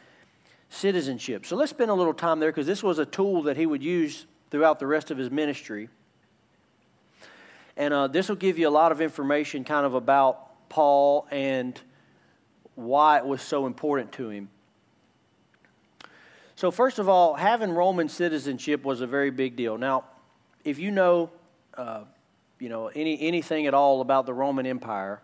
[0.70, 1.46] citizenship.
[1.46, 3.84] So let's spend a little time there because this was a tool that he would
[3.84, 5.90] use throughout the rest of his ministry.
[7.82, 11.82] And uh, this will give you a lot of information kind of about Paul and
[12.76, 14.50] why it was so important to him.
[16.56, 19.80] So, first of all, having Roman citizenship was a very big deal.
[19.80, 20.04] Now,
[20.63, 21.32] if you know,
[21.76, 22.02] uh,
[22.60, 25.20] you know any, anything at all about the Roman Empire,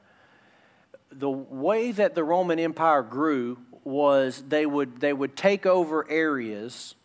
[1.12, 6.96] the way that the Roman Empire grew was they would, they would take over areas,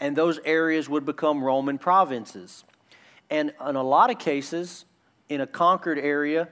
[0.00, 2.64] and those areas would become Roman provinces.
[3.28, 4.86] And in a lot of cases,
[5.28, 6.48] in a conquered area,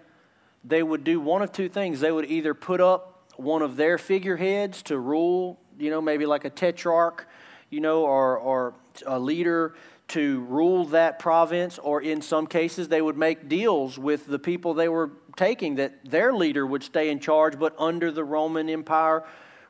[0.65, 2.01] they would do one of two things.
[2.01, 6.45] They would either put up one of their figureheads to rule, you know, maybe like
[6.45, 7.27] a tetrarch,
[7.71, 8.75] you know, or, or
[9.07, 9.75] a leader
[10.09, 14.75] to rule that province, or in some cases, they would make deals with the people
[14.75, 19.25] they were taking that their leader would stay in charge, but under the Roman Empire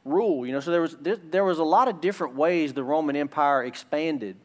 [0.04, 0.44] rule.
[0.44, 3.62] You know, so there was there was a lot of different ways the Roman Empire
[3.62, 4.36] expanded,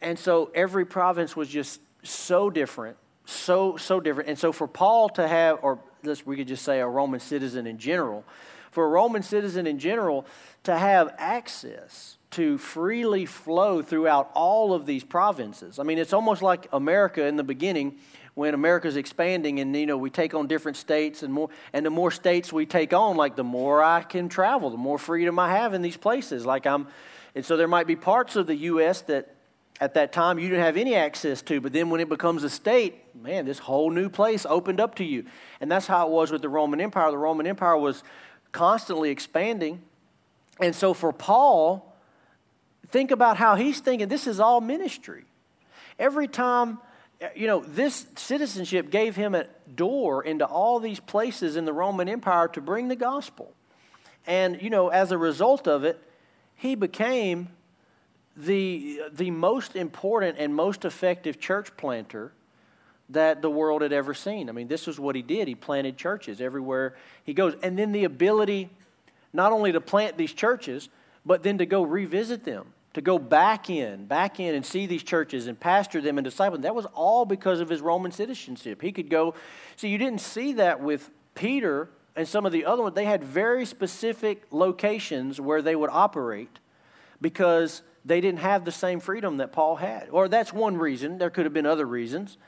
[0.00, 2.96] and so every province was just so different,
[3.28, 4.28] so so different.
[4.28, 7.66] And so for Paul to have, or this we could just say a Roman citizen
[7.66, 8.24] in general,
[8.70, 10.26] for a Roman citizen in general
[10.64, 15.78] to have access to freely flow throughout all of these provinces.
[15.78, 17.98] I mean, it's almost like America in the beginning
[18.34, 21.90] when America's expanding and you know we take on different states and more and the
[21.90, 25.50] more states we take on like the more I can travel the more freedom I
[25.50, 26.86] have in these places like I'm
[27.34, 29.34] and so there might be parts of the US that
[29.80, 32.50] at that time you didn't have any access to but then when it becomes a
[32.50, 35.24] state man this whole new place opened up to you.
[35.60, 37.10] And that's how it was with the Roman Empire.
[37.10, 38.02] The Roman Empire was
[38.52, 39.82] constantly expanding.
[40.60, 41.96] And so for Paul
[42.88, 45.24] think about how he's thinking this is all ministry.
[45.98, 46.78] Every time
[47.34, 52.08] you know, this citizenship gave him a door into all these places in the Roman
[52.08, 53.52] Empire to bring the gospel.
[54.26, 56.00] And, you know, as a result of it,
[56.54, 57.48] he became
[58.38, 62.32] the, the most important and most effective church planter
[63.10, 64.48] that the world had ever seen.
[64.48, 65.48] I mean, this is what he did.
[65.48, 67.54] He planted churches everywhere he goes.
[67.62, 68.70] And then the ability
[69.32, 70.88] not only to plant these churches,
[71.24, 75.04] but then to go revisit them to go back in, back in and see these
[75.04, 76.62] churches and pastor them and disciple them.
[76.62, 78.82] That was all because of his Roman citizenship.
[78.82, 79.34] He could go.
[79.76, 82.96] See, you didn't see that with Peter and some of the other ones.
[82.96, 86.58] They had very specific locations where they would operate
[87.20, 90.08] because they didn't have the same freedom that Paul had.
[90.10, 91.18] Or that's one reason.
[91.18, 92.38] There could have been other reasons.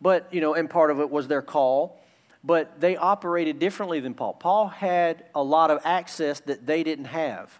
[0.00, 1.98] But, you know, and part of it was their call.
[2.44, 4.34] But they operated differently than Paul.
[4.34, 7.58] Paul had a lot of access that they didn't have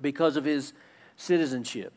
[0.00, 0.72] because of his
[1.16, 1.92] citizenship.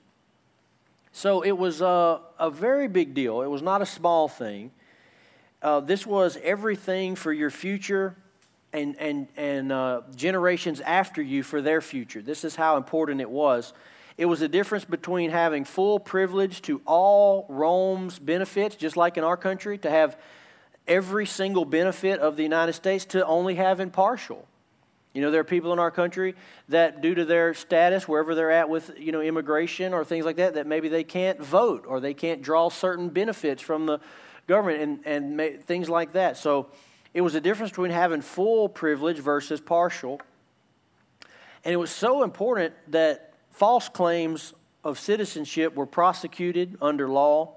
[1.12, 3.42] So it was a, a very big deal.
[3.42, 4.72] It was not a small thing.
[5.62, 8.16] Uh, this was everything for your future
[8.74, 12.22] and, and, and uh, generations after you for their future.
[12.22, 13.74] This is how important it was.
[14.22, 19.24] It was a difference between having full privilege to all Rome's benefits, just like in
[19.24, 20.16] our country, to have
[20.88, 24.48] every single benefit of the United States, to only having partial.
[25.16, 26.36] You know, there are people in our country
[26.70, 30.36] that, due to their status, wherever they're at with, you know, immigration or things like
[30.36, 34.00] that, that maybe they can't vote or they can't draw certain benefits from the
[34.46, 36.38] government and, and may, things like that.
[36.38, 36.70] So
[37.16, 40.22] it was a difference between having full privilege versus partial.
[41.66, 47.54] And it was so important that false claims of citizenship were prosecuted under law.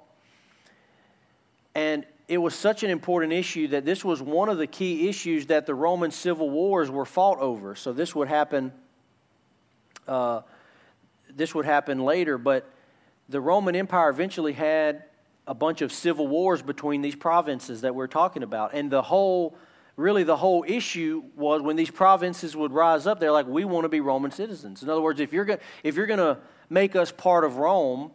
[1.75, 5.47] And it was such an important issue that this was one of the key issues
[5.47, 7.75] that the Roman civil wars were fought over.
[7.75, 8.73] So this would happen.
[10.07, 10.43] Uh,
[11.35, 12.71] this would happen later, but
[13.29, 15.05] the Roman Empire eventually had
[15.47, 19.57] a bunch of civil wars between these provinces that we're talking about, and the whole,
[19.97, 23.21] really, the whole issue was when these provinces would rise up.
[23.21, 24.83] They're like, we want to be Roman citizens.
[24.83, 28.11] In other words, if you're go- if you're going to make us part of Rome,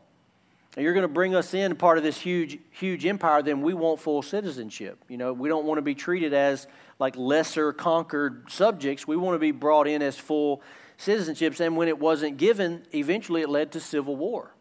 [0.76, 3.74] and you're going to bring us in part of this huge, huge empire, then we
[3.74, 5.04] want full citizenship.
[5.08, 6.68] You know, we don't want to be treated as
[7.00, 9.08] like lesser conquered subjects.
[9.08, 10.62] We want to be brought in as full
[11.00, 11.60] citizenships.
[11.60, 14.52] And when it wasn't given, eventually it led to civil war.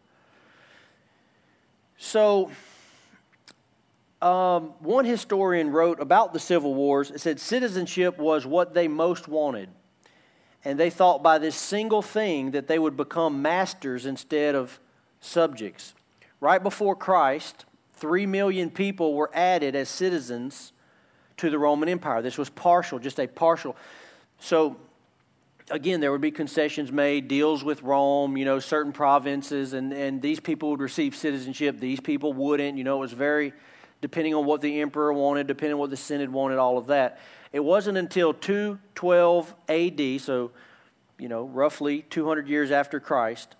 [1.97, 2.51] So
[4.21, 7.09] um, one historian wrote about the Civil Wars.
[7.11, 9.69] It said citizenship was what they most wanted.
[10.65, 14.79] And they thought by this single thing that they would become masters instead of
[15.21, 15.93] subjects.
[16.41, 20.73] Right before Christ, three million people were added as citizens
[21.37, 22.21] to the Roman Empire.
[22.21, 23.77] This was partial, just a partial.
[24.39, 24.75] So,
[25.71, 30.21] again, there would be concessions made, deals with Rome, you know, certain provinces, and, and
[30.21, 31.79] these people would receive citizenship.
[31.79, 32.77] These people wouldn't.
[32.77, 33.53] You know, it was very
[34.01, 37.19] depending on what the emperor wanted, depending on what the Senate wanted, all of that.
[37.51, 40.51] It wasn't until 212 AD, so,
[41.17, 43.55] you know, roughly 200 years after Christ,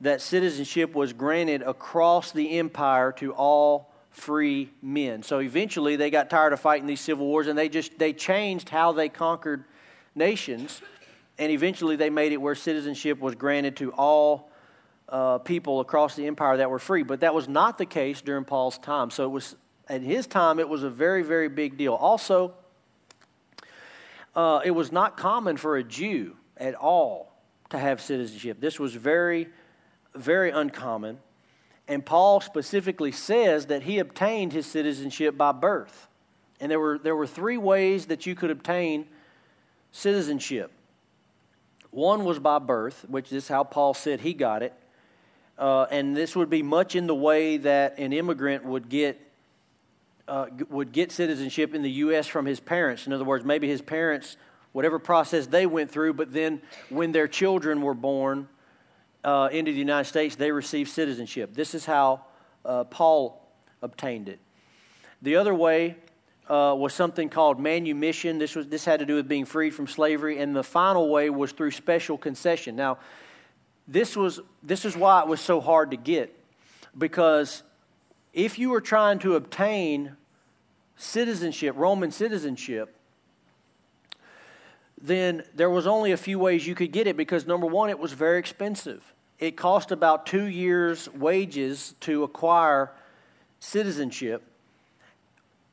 [0.00, 5.22] that citizenship was granted across the empire to all free men.
[5.22, 8.68] So eventually they got tired of fighting these civil wars and they just they changed
[8.68, 9.64] how they conquered
[10.14, 10.80] nations
[11.38, 14.50] and eventually they made it where citizenship was granted to all
[15.08, 17.02] uh, people across the empire that were free.
[17.02, 19.10] But that was not the case during Paul's time.
[19.10, 19.56] So it was
[19.88, 21.94] at his time, it was a very, very big deal.
[21.94, 22.54] Also,
[24.34, 27.32] uh, it was not common for a Jew at all
[27.70, 28.60] to have citizenship.
[28.60, 29.48] This was very,
[30.14, 31.18] very uncommon.
[31.86, 36.08] And Paul specifically says that he obtained his citizenship by birth.
[36.60, 39.06] And there were, there were three ways that you could obtain
[39.92, 40.70] citizenship.
[41.90, 44.72] One was by birth, which is how Paul said he got it.
[45.58, 49.20] Uh, and this would be much in the way that an immigrant would get
[50.26, 52.26] uh, would get citizenship in the U.S.
[52.26, 53.06] from his parents.
[53.06, 54.36] In other words, maybe his parents,
[54.72, 58.48] whatever process they went through, but then when their children were born
[59.22, 61.54] uh, into the United States, they received citizenship.
[61.54, 62.22] This is how
[62.64, 63.46] uh, Paul
[63.82, 64.40] obtained it.
[65.22, 65.96] The other way
[66.48, 68.38] uh, was something called manumission.
[68.38, 70.38] This, was, this had to do with being freed from slavery.
[70.38, 72.76] And the final way was through special concession.
[72.76, 72.98] Now,
[73.88, 76.34] this, was, this is why it was so hard to get,
[76.96, 77.62] because
[78.34, 80.16] if you were trying to obtain
[80.96, 82.94] citizenship, Roman citizenship,
[85.00, 87.98] then there was only a few ways you could get it because number one, it
[87.98, 89.14] was very expensive.
[89.38, 92.90] It cost about two years' wages to acquire
[93.60, 94.42] citizenship.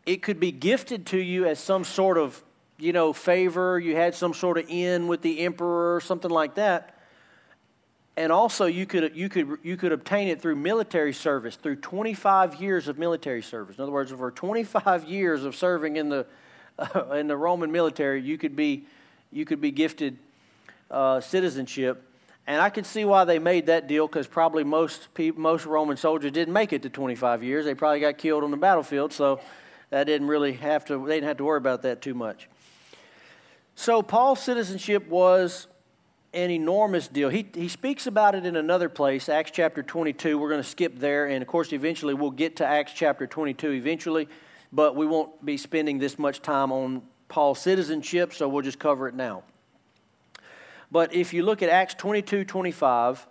[0.06, 2.44] It could be gifted to you as some sort of,
[2.78, 3.80] you know, favor.
[3.80, 6.96] You had some sort of in with the emperor or something like that
[8.18, 12.62] and also you could, you, could, you could obtain it through military service, through 25
[12.62, 13.78] years of military service.
[13.78, 16.26] In other words, for 25 years of serving in the,
[16.78, 18.86] uh, in the Roman military, you could be,
[19.32, 20.18] you could be gifted
[20.90, 22.06] uh, citizenship.
[22.48, 25.96] And I can see why they made that deal because probably most, people, most Roman
[25.96, 27.66] soldiers didn't make it to 25 years.
[27.66, 29.40] They probably got killed on the battlefield, so
[29.90, 32.50] that didn't really have to, they didn't have to worry about that too much.
[33.76, 35.68] So Paul's citizenship was
[36.34, 37.30] an enormous deal.
[37.30, 40.38] He, he speaks about it in another place, Acts chapter 22.
[40.38, 43.72] We're going to skip there, and of course, eventually we'll get to Acts chapter 22
[43.72, 44.30] eventually,
[44.72, 49.08] but we won't be spending this much time on Paul's citizenship, so we'll just cover
[49.08, 49.44] it now.
[50.90, 53.28] But if you look at Acts 22 25,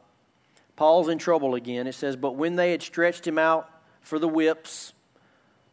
[0.77, 1.87] Paul's in trouble again.
[1.87, 3.69] It says, But when they had stretched him out
[4.01, 4.95] for the whips,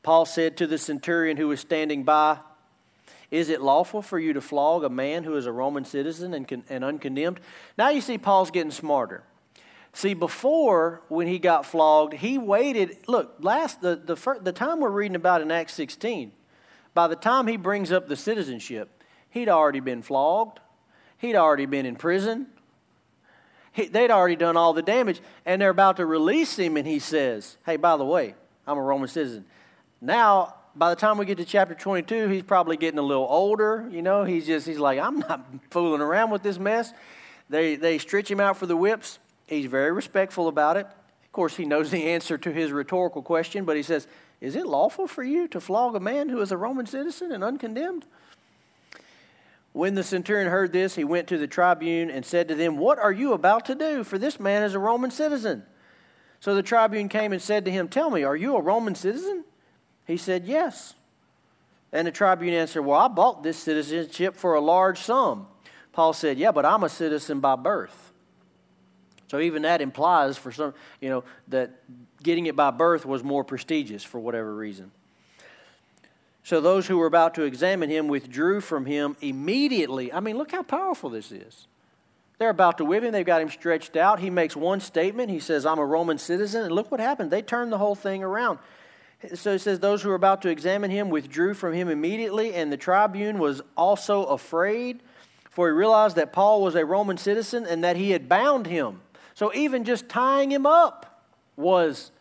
[0.03, 2.39] Paul said to the centurion who was standing by,
[3.29, 6.47] is it lawful for you to flog a man who is a Roman citizen and,
[6.47, 7.39] con- and uncondemned?
[7.77, 9.23] Now you see Paul's getting smarter.
[9.93, 12.97] See, before when he got flogged, he waited.
[13.07, 16.31] Look, last the, the, first, the time we're reading about in Acts 16,
[16.93, 20.59] by the time he brings up the citizenship, he'd already been flogged,
[21.17, 22.47] he'd already been in prison,
[23.71, 26.99] he, they'd already done all the damage, and they're about to release him, and he
[26.99, 28.35] says, Hey, by the way,
[28.65, 29.45] I'm a Roman citizen.
[29.99, 33.87] Now by the time we get to chapter 22, he's probably getting a little older.
[33.91, 36.93] You know, he's just, he's like, I'm not fooling around with this mess.
[37.49, 39.19] They, they stretch him out for the whips.
[39.47, 40.85] He's very respectful about it.
[40.85, 44.07] Of course, he knows the answer to his rhetorical question, but he says,
[44.41, 47.43] Is it lawful for you to flog a man who is a Roman citizen and
[47.43, 48.05] uncondemned?
[49.73, 52.99] When the centurion heard this, he went to the tribune and said to them, What
[52.99, 54.03] are you about to do?
[54.03, 55.63] For this man is a Roman citizen.
[56.39, 59.43] So the tribune came and said to him, Tell me, are you a Roman citizen?
[60.07, 60.95] He said, Yes.
[61.91, 65.47] And the tribune answered, Well, I bought this citizenship for a large sum.
[65.91, 68.13] Paul said, Yeah, but I'm a citizen by birth.
[69.27, 71.71] So even that implies for some, you know, that
[72.23, 74.91] getting it by birth was more prestigious for whatever reason.
[76.43, 80.13] So those who were about to examine him withdrew from him immediately.
[80.13, 81.67] I mean, look how powerful this is.
[82.37, 83.11] They're about to whip him.
[83.11, 84.21] They've got him stretched out.
[84.21, 85.29] He makes one statement.
[85.29, 86.63] He says, I'm a Roman citizen.
[86.63, 87.31] And look what happened.
[87.31, 88.59] They turned the whole thing around.
[89.35, 92.71] So it says, Those who were about to examine him withdrew from him immediately, and
[92.71, 95.01] the tribune was also afraid,
[95.49, 99.01] for he realized that Paul was a Roman citizen and that he had bound him.
[99.33, 101.23] So even just tying him up
[101.55, 102.11] was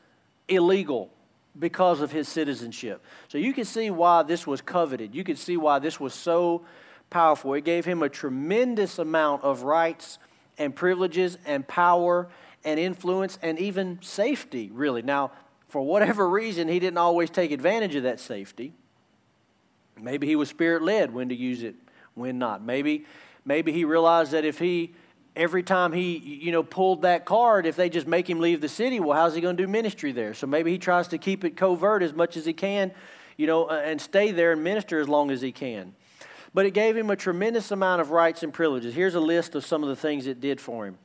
[0.49, 1.11] illegal
[1.59, 3.05] because of his citizenship.
[3.29, 5.15] So you can see why this was coveted.
[5.15, 6.65] You can see why this was so
[7.11, 7.55] powerful.
[7.55, 10.19] It gave him a tremendous amount of rights
[10.59, 12.29] and privileges and power
[12.65, 15.03] and influence and even safety, really.
[15.03, 15.33] Now,
[15.69, 18.73] for whatever reason, he didn't always take advantage of that safety.
[20.01, 21.75] Maybe he was spirit led when to use it,
[22.15, 22.63] when not.
[22.63, 23.05] Maybe,
[23.45, 24.93] maybe he realized that if he
[25.35, 28.69] every time he you know pulled that card if they just make him leave the
[28.71, 30.35] city well how's he going to do ministry there?
[30.35, 32.93] So maybe he tries to keep it covert as much as he can
[33.37, 35.95] you know and stay there and minister as long as he can.
[36.55, 38.95] But it gave him a tremendous amount of rights and privileges.
[38.95, 40.97] Here's a list of some of the things it did for him.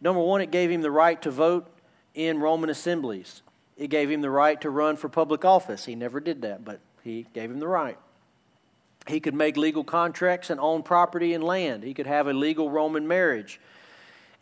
[0.00, 1.68] Number one it gave him the right to vote
[2.14, 3.42] in roman assemblies
[3.76, 6.80] it gave him the right to run for public office he never did that but
[7.02, 7.98] he gave him the right
[9.06, 11.84] he could make legal contracts and own property and land.
[11.84, 13.60] He could have a legal Roman marriage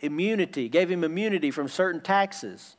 [0.01, 2.77] immunity, gave him immunity from certain taxes,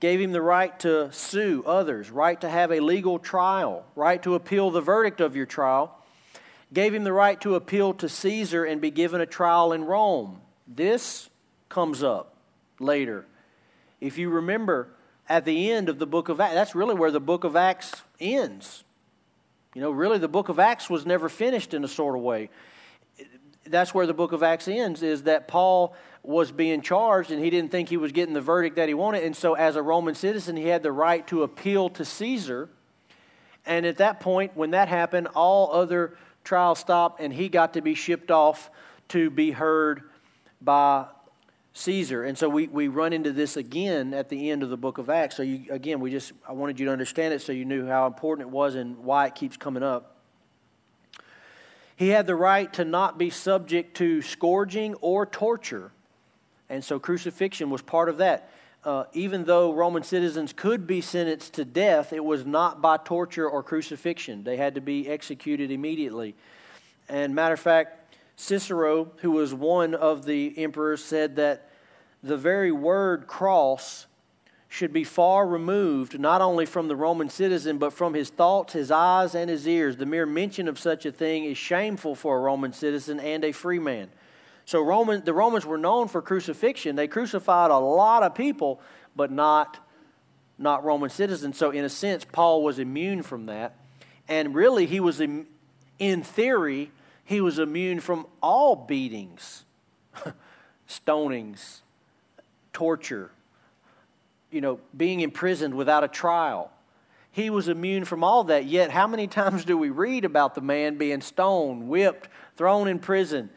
[0.00, 4.34] gave him the right to sue others, right to have a legal trial, right to
[4.34, 5.96] appeal the verdict of your trial,
[6.72, 10.40] gave him the right to appeal to Caesar and be given a trial in Rome.
[10.66, 11.28] This
[11.68, 12.34] comes up
[12.78, 13.26] later.
[14.00, 14.88] If you remember
[15.28, 18.02] at the end of the book of Acts, that's really where the book of Acts
[18.20, 18.84] ends.
[19.74, 22.50] You know, really, the book of Acts was never finished in a sort of way.
[23.66, 27.50] That's where the book of Acts ends, is that Paul was being charged and he
[27.50, 29.24] didn't think he was getting the verdict that he wanted.
[29.24, 32.68] And so, as a Roman citizen, he had the right to appeal to Caesar.
[33.66, 37.80] And at that point, when that happened, all other trials stopped and he got to
[37.80, 38.70] be shipped off
[39.08, 40.02] to be heard
[40.60, 41.06] by
[41.74, 42.24] Caesar.
[42.24, 45.10] And so we, we run into this again at the end of the book of
[45.10, 45.36] Acts.
[45.36, 48.06] So, you, again, we just, I wanted you to understand it so you knew how
[48.06, 50.16] important it was and why it keeps coming up.
[51.96, 55.92] He had the right to not be subject to scourging or torture
[56.68, 58.50] and so crucifixion was part of that.
[58.84, 63.48] Uh, even though Roman citizens could be sentenced to death, it was not by torture
[63.48, 64.44] or crucifixion.
[64.44, 66.34] They had to be executed immediately.
[67.08, 68.03] And matter of fact,
[68.36, 71.70] Cicero, who was one of the emperors, said that
[72.22, 74.06] the very word cross
[74.68, 78.90] should be far removed, not only from the Roman citizen, but from his thoughts, his
[78.90, 79.98] eyes, and his ears.
[79.98, 83.52] The mere mention of such a thing is shameful for a Roman citizen and a
[83.52, 84.10] free man.
[84.64, 86.96] So Roman, the Romans were known for crucifixion.
[86.96, 88.80] They crucified a lot of people,
[89.14, 89.78] but not,
[90.58, 91.56] not Roman citizens.
[91.56, 93.76] So in a sense, Paul was immune from that.
[94.26, 96.90] And really, he was, in theory,
[97.24, 99.64] he was immune from all beatings,
[100.88, 101.80] stonings,
[102.72, 103.30] torture,
[104.50, 106.70] you know, being imprisoned without a trial.
[107.30, 108.66] He was immune from all that.
[108.66, 112.98] Yet, how many times do we read about the man being stoned, whipped, thrown in
[112.98, 113.50] prison?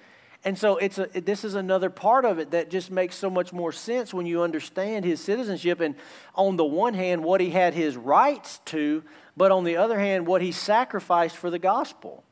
[0.46, 3.52] And so it's a, this is another part of it that just makes so much
[3.52, 5.96] more sense when you understand his citizenship and
[6.36, 9.04] on the one hand what he had his rights to,
[9.36, 12.24] but on the other hand what he sacrificed for the gospel.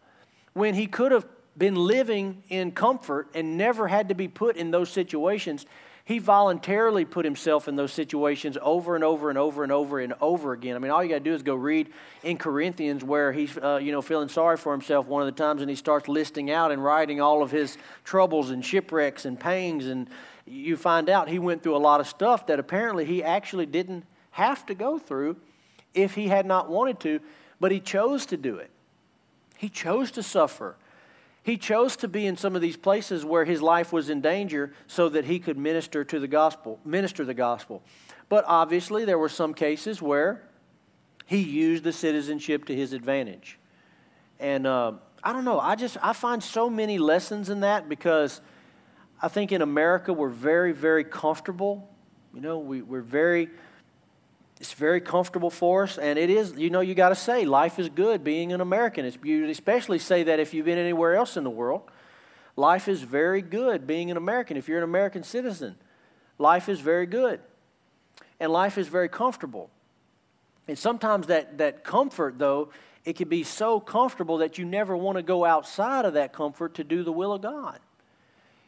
[0.55, 1.25] When he could have
[1.57, 5.65] been living in comfort and never had to be put in those situations,
[6.05, 10.13] he voluntarily put himself in those situations over and over and over and over and
[10.21, 10.77] over again.
[10.77, 11.91] I mean, all you got to do is go read
[12.23, 15.59] in Corinthians where he's, uh, you know, feeling sorry for himself one of the times,
[15.59, 19.87] and he starts listing out and writing all of his troubles and shipwrecks and pains,
[19.87, 20.09] and
[20.45, 24.05] you find out he went through a lot of stuff that apparently he actually didn't
[24.31, 25.35] have to go through
[25.93, 27.19] if he had not wanted to,
[27.59, 28.69] but he chose to do it.
[29.65, 30.75] He chose to suffer.
[31.41, 34.73] He chose to be in some of these places where his life was in danger
[34.85, 37.81] so that he could minister to the gospel, minister the gospel.
[38.29, 40.43] But obviously, there were some cases where
[41.25, 43.57] he used the citizenship to his advantage.
[44.39, 44.91] And uh,
[45.23, 48.41] I don't know, I just I find so many lessons in that because
[49.19, 51.89] I think in America we're very, very comfortable.
[52.35, 53.49] You know, we, we're very
[54.59, 57.77] it's very comfortable for us, and it is, you know, you got to say, life
[57.77, 59.05] is good being an American.
[59.05, 61.81] It's, you especially say that if you've been anywhere else in the world.
[62.55, 64.55] Life is very good being an American.
[64.55, 65.75] If you're an American citizen,
[66.37, 67.41] life is very good.
[68.39, 69.69] And life is very comfortable.
[70.67, 72.69] And sometimes that, that comfort, though,
[73.03, 76.75] it can be so comfortable that you never want to go outside of that comfort
[76.75, 77.79] to do the will of God.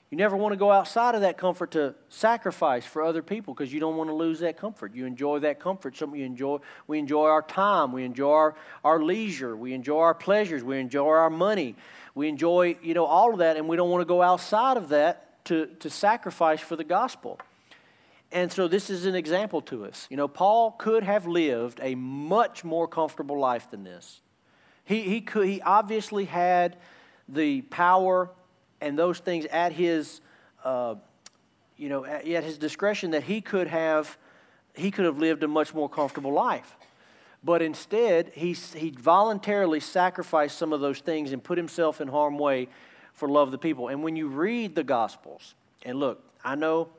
[0.09, 3.73] You never want to go outside of that comfort to sacrifice for other people because
[3.73, 4.95] you don't want to lose that comfort.
[4.95, 5.97] You enjoy that comfort.
[5.97, 6.59] Something you enjoy.
[6.87, 7.91] We enjoy our time.
[7.91, 8.55] We enjoy our,
[8.85, 9.55] our leisure.
[9.55, 10.63] We enjoy our pleasures.
[10.63, 11.75] We enjoy our money.
[12.15, 14.89] We enjoy, you know, all of that, and we don't want to go outside of
[14.89, 17.39] that to, to sacrifice for the gospel.
[18.31, 20.07] And so this is an example to us.
[20.09, 24.21] You know, Paul could have lived a much more comfortable life than this.
[24.83, 26.77] He, he, could, he obviously had
[27.27, 28.29] the power
[28.81, 30.21] and those things at his,
[30.63, 30.95] uh,
[31.77, 34.17] you know, at, at his discretion that he could have,
[34.75, 36.75] he could have lived a much more comfortable life.
[37.43, 42.39] But instead, he, he voluntarily sacrificed some of those things and put himself in harm's
[42.39, 42.67] way
[43.13, 43.87] for love of the people.
[43.87, 46.89] And when you read the Gospels, and look, I know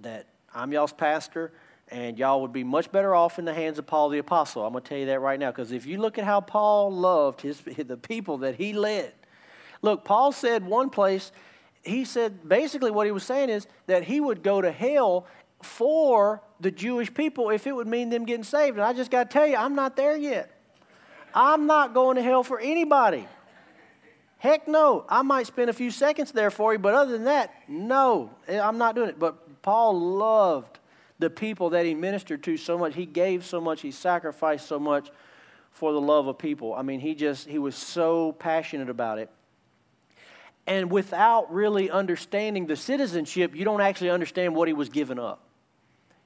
[0.00, 1.52] that I'm y'all's pastor,
[1.88, 4.64] and y'all would be much better off in the hands of Paul the Apostle.
[4.64, 6.92] I'm going to tell you that right now, because if you look at how Paul
[6.92, 9.12] loved his, the people that he led,
[9.82, 11.32] look, Paul said one place,
[11.82, 15.26] he said basically what he was saying is that he would go to hell
[15.62, 18.76] for the Jewish people if it would mean them getting saved.
[18.76, 20.50] And I just got to tell you, I'm not there yet.
[21.34, 23.26] I'm not going to hell for anybody.
[24.38, 25.04] Heck no.
[25.08, 28.78] I might spend a few seconds there for you, but other than that, no, I'm
[28.78, 29.18] not doing it.
[29.18, 30.78] But Paul loved
[31.18, 32.94] the people that he ministered to so much.
[32.94, 35.10] He gave so much, he sacrificed so much
[35.70, 36.74] for the love of people.
[36.74, 39.30] I mean, he just, he was so passionate about it.
[40.70, 45.42] And without really understanding the citizenship, you don't actually understand what he was giving up.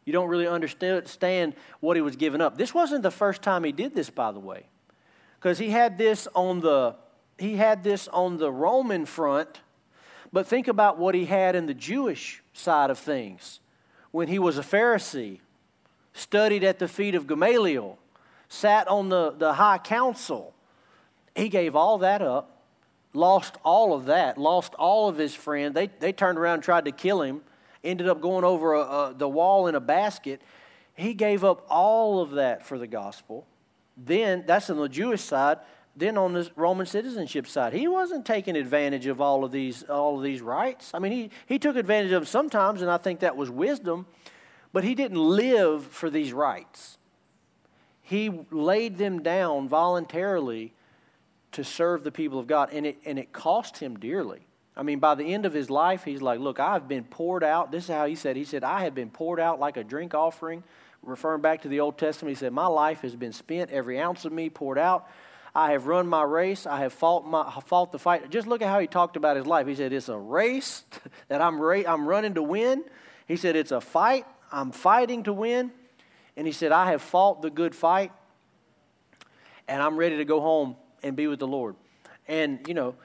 [0.04, 2.58] You don't really understand what he was giving up.
[2.58, 4.66] This wasn't the first time he did this, by the way,
[5.36, 6.94] because he had this on the
[7.38, 9.62] he had this on the Roman front,
[10.30, 13.60] but think about what he had in the Jewish side of things.
[14.10, 15.40] When he was a Pharisee,
[16.12, 17.98] studied at the feet of Gamaliel,
[18.48, 20.54] sat on the, the high council,
[21.34, 22.53] he gave all that up,
[23.14, 25.74] lost all of that, lost all of his friends.
[25.74, 27.40] They, they turned around and tried to kill him,
[27.82, 30.42] ended up going over a, a, the wall in a basket.
[30.94, 33.46] He gave up all of that for the gospel.
[33.96, 35.58] Then, that's on the Jewish side
[35.96, 40.16] then on the Roman citizenship side, he wasn't taking advantage of all of these all
[40.16, 40.90] of these rights.
[40.92, 44.06] I mean, he, he took advantage of them sometimes, and I think that was wisdom,
[44.72, 46.98] but he didn't live for these rights.
[48.02, 50.74] He laid them down voluntarily
[51.54, 54.46] to serve the people of God, and it and it cost him dearly.
[54.76, 57.70] I mean, by the end of his life, he's like, Look, I've been poured out.
[57.70, 60.14] This is how he said, He said, I have been poured out like a drink
[60.14, 60.64] offering.
[61.02, 64.24] Referring back to the Old Testament, he said, My life has been spent, every ounce
[64.24, 65.08] of me poured out.
[65.54, 66.66] I have run my race.
[66.66, 68.28] I have fought, my, fought the fight.
[68.30, 69.68] Just look at how he talked about his life.
[69.68, 70.82] He said, It's a race
[71.28, 72.84] that I'm, ra- I'm running to win.
[73.28, 74.26] He said, It's a fight.
[74.50, 75.70] I'm fighting to win.
[76.36, 78.10] And he said, I have fought the good fight.
[79.68, 81.76] And I'm ready to go home and be with the Lord.
[82.26, 82.96] And, you know,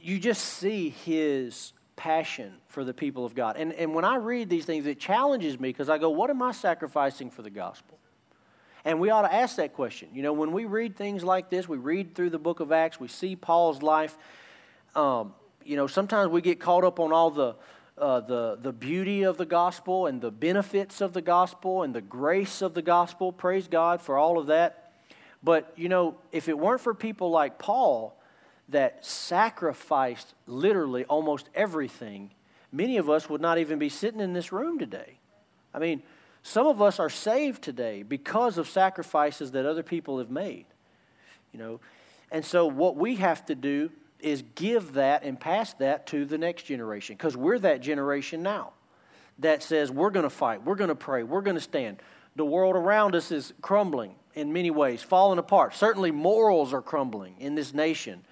[0.00, 3.56] you just see his passion for the people of God.
[3.58, 6.40] And, and when I read these things, it challenges me because I go, What am
[6.40, 7.98] I sacrificing for the gospel?
[8.84, 10.08] And we ought to ask that question.
[10.14, 12.98] You know, when we read things like this, we read through the book of Acts,
[12.98, 14.16] we see Paul's life.
[14.94, 17.56] Um, you know, sometimes we get caught up on all the,
[17.98, 22.00] uh, the, the beauty of the gospel and the benefits of the gospel and the
[22.00, 23.30] grace of the gospel.
[23.30, 24.79] Praise God for all of that.
[25.42, 28.16] But, you know, if it weren't for people like Paul
[28.68, 32.30] that sacrificed literally almost everything,
[32.72, 35.18] many of us would not even be sitting in this room today.
[35.72, 36.02] I mean,
[36.42, 40.66] some of us are saved today because of sacrifices that other people have made.
[41.52, 41.80] You know,
[42.30, 46.38] and so what we have to do is give that and pass that to the
[46.38, 48.72] next generation because we're that generation now
[49.38, 52.00] that says we're going to fight, we're going to pray, we're going to stand.
[52.36, 55.74] The world around us is crumbling in many ways, falling apart.
[55.74, 58.22] Certainly, morals are crumbling in this nation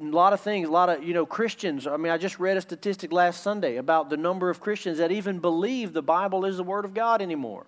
[0.00, 1.86] a lot of things, a lot of, you know, Christians.
[1.86, 5.10] I mean, I just read a statistic last Sunday about the number of Christians that
[5.10, 7.66] even believe the Bible is the Word of God anymore.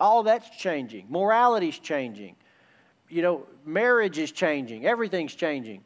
[0.00, 1.06] All that's changing.
[1.08, 2.36] Morality's changing.
[3.08, 4.86] You know, marriage is changing.
[4.86, 5.82] Everything's changing.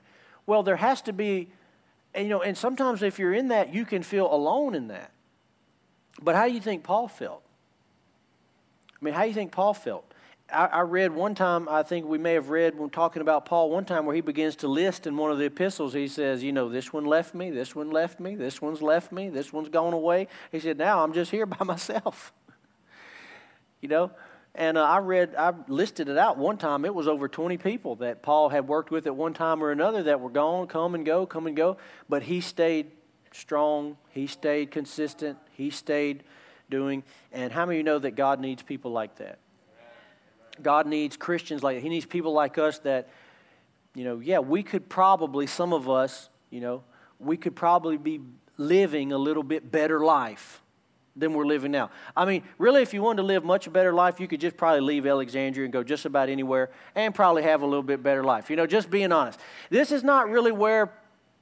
[0.46, 1.48] Well, there has to be,
[2.16, 5.12] you know, and sometimes if you're in that, you can feel alone in that.
[6.20, 7.42] But how do you think Paul felt?
[9.00, 10.11] I mean, how do you think Paul felt?
[10.52, 13.70] I, I read one time, I think we may have read when talking about Paul
[13.70, 16.52] one time where he begins to list in one of the epistles, he says, you
[16.52, 19.68] know, this one left me, this one left me, this one's left me, this one's
[19.68, 20.28] gone away.
[20.50, 22.32] He said, now I'm just here by myself.
[23.80, 24.10] you know?
[24.54, 26.84] And uh, I read, I listed it out one time.
[26.84, 30.02] It was over 20 people that Paul had worked with at one time or another
[30.02, 31.78] that were gone, come and go, come and go.
[32.08, 32.90] But he stayed
[33.32, 33.96] strong.
[34.10, 35.38] He stayed consistent.
[35.52, 36.22] He stayed
[36.68, 37.02] doing.
[37.32, 39.38] And how many of you know that God needs people like that?
[40.60, 43.08] God needs Christians like He needs people like us that,
[43.94, 46.82] you know, yeah, we could probably, some of us, you know,
[47.18, 48.20] we could probably be
[48.56, 50.62] living a little bit better life
[51.14, 51.90] than we're living now.
[52.16, 54.80] I mean, really, if you wanted to live much better life, you could just probably
[54.80, 58.50] leave Alexandria and go just about anywhere and probably have a little bit better life.
[58.50, 59.38] You know, just being honest.
[59.70, 60.92] This is not really where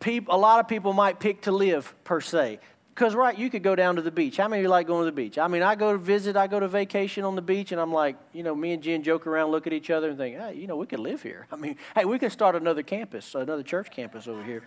[0.00, 2.58] people, a lot of people might pick to live per se.
[2.94, 4.36] Because, right, you could go down to the beach.
[4.36, 5.38] How many of you like going to the beach?
[5.38, 7.92] I mean, I go to visit, I go to vacation on the beach, and I'm
[7.92, 10.54] like, you know, me and Jen joke around, look at each other, and think, hey,
[10.54, 11.46] you know, we could live here.
[11.52, 14.64] I mean, hey, we could start another campus, another church campus over here.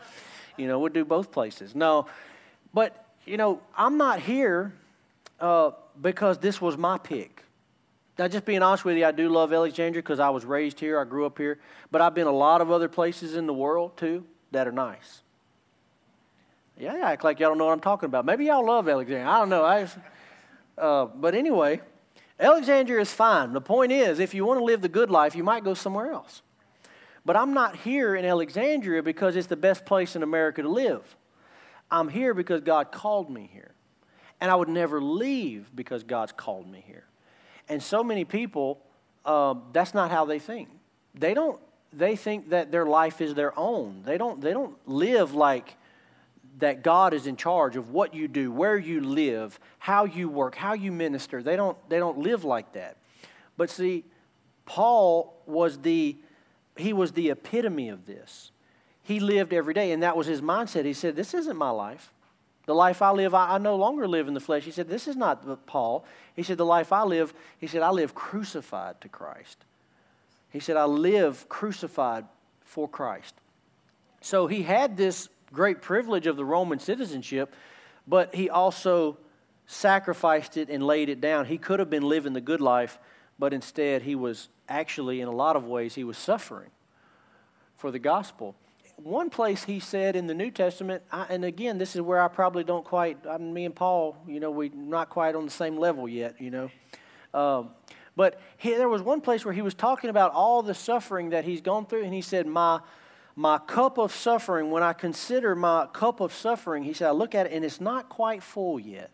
[0.57, 1.76] You know, we'll do both places.
[1.76, 2.07] No,
[2.74, 4.74] but, you know, I'm not here
[5.39, 5.71] uh,
[6.01, 7.43] because this was my pick.
[8.17, 10.99] Now, just being honest with you, I do love Alexandria because I was raised here,
[10.99, 11.59] I grew up here,
[11.91, 15.22] but I've been a lot of other places in the world too that are nice.
[16.78, 18.26] Yeah, you act like y'all don't know what I'm talking about.
[18.26, 19.30] Maybe y'all love Alexandria.
[19.30, 19.63] I don't know.
[19.63, 19.88] I,
[20.78, 21.82] uh, but anyway,
[22.39, 23.53] Alexandria is fine.
[23.53, 26.11] The point is, if you want to live the good life, you might go somewhere
[26.11, 26.41] else.
[27.26, 31.15] But I'm not here in Alexandria because it's the best place in America to live.
[31.89, 33.71] I'm here because God called me here.
[34.41, 37.05] And I would never leave because God's called me here.
[37.69, 38.82] And so many people,
[39.24, 40.69] uh, that's not how they think.
[41.15, 41.59] They don't.
[41.93, 44.01] They think that their life is their own.
[44.03, 44.41] They don't.
[44.41, 45.78] They don't live like
[46.60, 50.56] that God is in charge of what you do, where you live, how you work,
[50.56, 51.41] how you minister.
[51.41, 52.97] They don't, they don't live like that.
[53.58, 54.04] But see,
[54.66, 56.16] Paul was the,
[56.78, 58.51] he was the epitome of this.
[59.01, 60.86] He lived every day, and that was his mindset.
[60.86, 62.14] He said, This isn't my life.
[62.66, 64.64] The life I live, I, I no longer live in the flesh.
[64.64, 66.06] He said, This is not Paul.
[66.36, 69.66] He said, The life I live, he said, I live crucified to Christ.
[70.49, 72.26] He said, I live crucified
[72.64, 73.36] for Christ.
[74.22, 77.54] So he had this great privilege of the Roman citizenship,
[78.08, 79.18] but he also
[79.66, 81.45] sacrificed it and laid it down.
[81.45, 82.99] He could have been living the good life,
[83.39, 86.72] but instead he was actually, in a lot of ways, he was suffering
[87.78, 88.56] for the gospel.
[88.97, 92.28] One place he said in the New Testament, I, and again, this is where I
[92.28, 95.51] probably don't quite, I mean, me and Paul, you know, we're not quite on the
[95.51, 96.70] same level yet, you know.
[97.34, 97.72] Um,
[98.16, 101.45] but he, there was one place where he was talking about all the suffering that
[101.45, 102.80] he's gone through, and he said, My
[103.36, 107.34] my cup of suffering, when I consider my cup of suffering, he said, I look
[107.34, 109.11] at it and it's not quite full yet.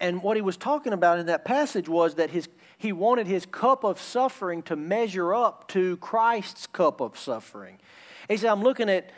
[0.00, 3.46] And what he was talking about in that passage was that his, he wanted his
[3.46, 7.78] cup of suffering to measure up to Christ's cup of suffering.
[8.28, 9.10] He said, I'm looking at,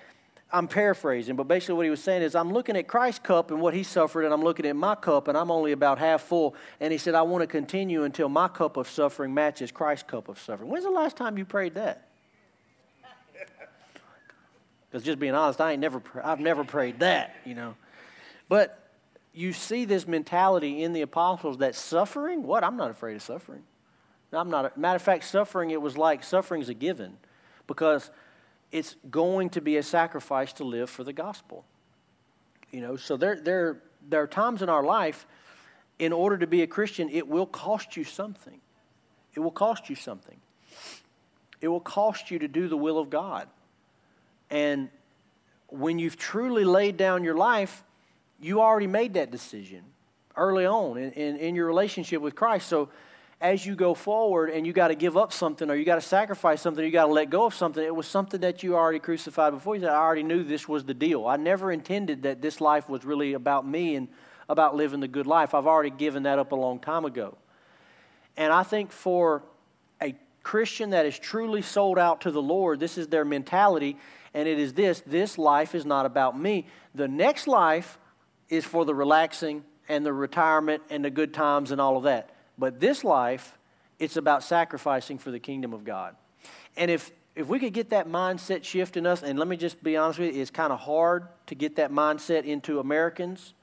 [0.53, 3.63] I'm paraphrasing, but basically what he was saying is, I'm looking at Christ's cup and
[3.63, 6.55] what he suffered, and I'm looking at my cup, and I'm only about half full.
[6.81, 10.29] And he said, I want to continue until my cup of suffering matches Christ's cup
[10.29, 10.69] of suffering.
[10.69, 12.09] When's the last time you prayed that?
[14.95, 17.75] Because just being honest, I ain't never, I've never prayed that, you know.
[18.49, 18.79] But
[19.33, 22.63] you see this mentality in the apostles that suffering, what?
[22.63, 23.65] I'm not afraid of suffering.
[24.33, 24.67] I'm not.
[24.67, 27.17] A, Matter of fact, suffering, it was like suffering's a given
[27.67, 28.13] because
[28.71, 31.65] it's going to be a sacrifice to live for the gospel.
[32.71, 35.27] You know, so there, there, there are times in our life,
[35.99, 38.61] in order to be a Christian, it will cost you something.
[39.35, 40.37] It will cost you something.
[41.61, 43.49] It will cost you to do the will of God.
[44.51, 44.89] And
[45.69, 47.83] when you've truly laid down your life,
[48.41, 49.83] you already made that decision
[50.37, 52.69] early on in, in, in your relationship with Christ.
[52.69, 52.91] So
[53.41, 56.01] as you go forward and you got to give up something or you got to
[56.01, 58.99] sacrifice something, you got to let go of something, it was something that you already
[58.99, 59.75] crucified before.
[59.75, 61.27] You said, I already knew this was the deal.
[61.27, 64.09] I never intended that this life was really about me and
[64.49, 65.55] about living the good life.
[65.55, 67.37] I've already given that up a long time ago.
[68.37, 69.43] And I think for
[70.01, 73.97] a Christian that is truly sold out to the Lord, this is their mentality
[74.35, 76.67] and it is this this life is not about me.
[76.95, 77.99] The next life
[78.49, 82.31] is for the relaxing and the retirement and the good times and all of that.
[82.59, 83.57] But this life,
[83.99, 86.17] it's about sacrificing for the kingdom of God.
[86.77, 89.83] And if if we could get that mindset shift in us, and let me just
[89.83, 93.55] be honest with you, it's kind of hard to get that mindset into Americans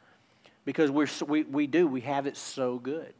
[0.65, 3.13] because we're, we, we do, we have it so good.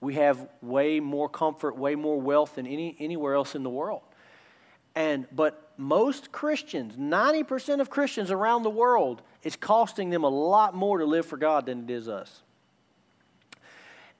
[0.00, 4.02] We have way more comfort, way more wealth than any, anywhere else in the world.
[4.94, 10.74] And, but most Christians, 90% of Christians around the world, it's costing them a lot
[10.74, 12.42] more to live for God than it is us.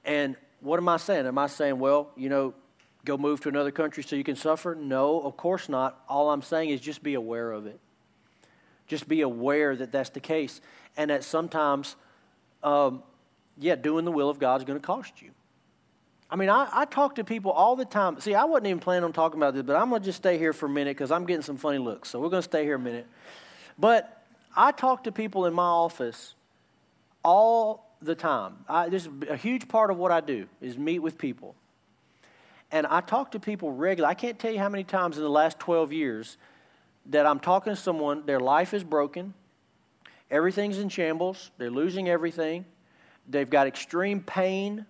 [0.03, 1.25] And what am I saying?
[1.25, 2.53] Am I saying, well, you know,
[3.05, 4.75] go move to another country so you can suffer?
[4.75, 6.03] No, of course not.
[6.09, 7.79] All I'm saying is just be aware of it.
[8.87, 10.61] Just be aware that that's the case.
[10.97, 11.95] And that sometimes,
[12.63, 13.03] um,
[13.57, 15.31] yeah, doing the will of God is going to cost you.
[16.29, 18.19] I mean, I, I talk to people all the time.
[18.19, 20.37] See, I wasn't even planning on talking about this, but I'm going to just stay
[20.37, 22.09] here for a minute because I'm getting some funny looks.
[22.09, 23.07] So we're going to stay here a minute.
[23.77, 24.23] But
[24.55, 26.33] I talk to people in my office
[27.23, 28.57] all the time.
[28.67, 31.55] I, this is a huge part of what I do is meet with people.
[32.71, 34.11] And I talk to people regularly.
[34.11, 36.37] I can't tell you how many times in the last 12 years
[37.07, 39.35] that I'm talking to someone, their life is broken,
[40.31, 42.65] everything's in shambles, they're losing everything,
[43.29, 44.87] they've got extreme pain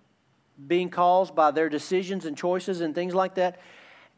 [0.66, 3.60] being caused by their decisions and choices and things like that.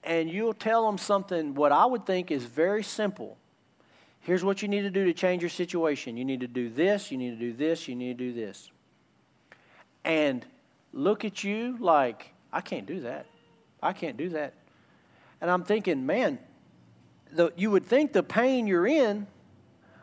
[0.04, 3.36] And you'll tell them something, what I would think is very simple.
[4.20, 6.16] Here's what you need to do to change your situation.
[6.16, 8.70] You need to do this, you need to do this, you need to do this.
[10.04, 10.44] And
[10.92, 13.26] look at you like, I can't do that.
[13.82, 14.54] I can't do that.
[15.40, 16.38] And I'm thinking, man,
[17.32, 19.26] the, you would think the pain you're in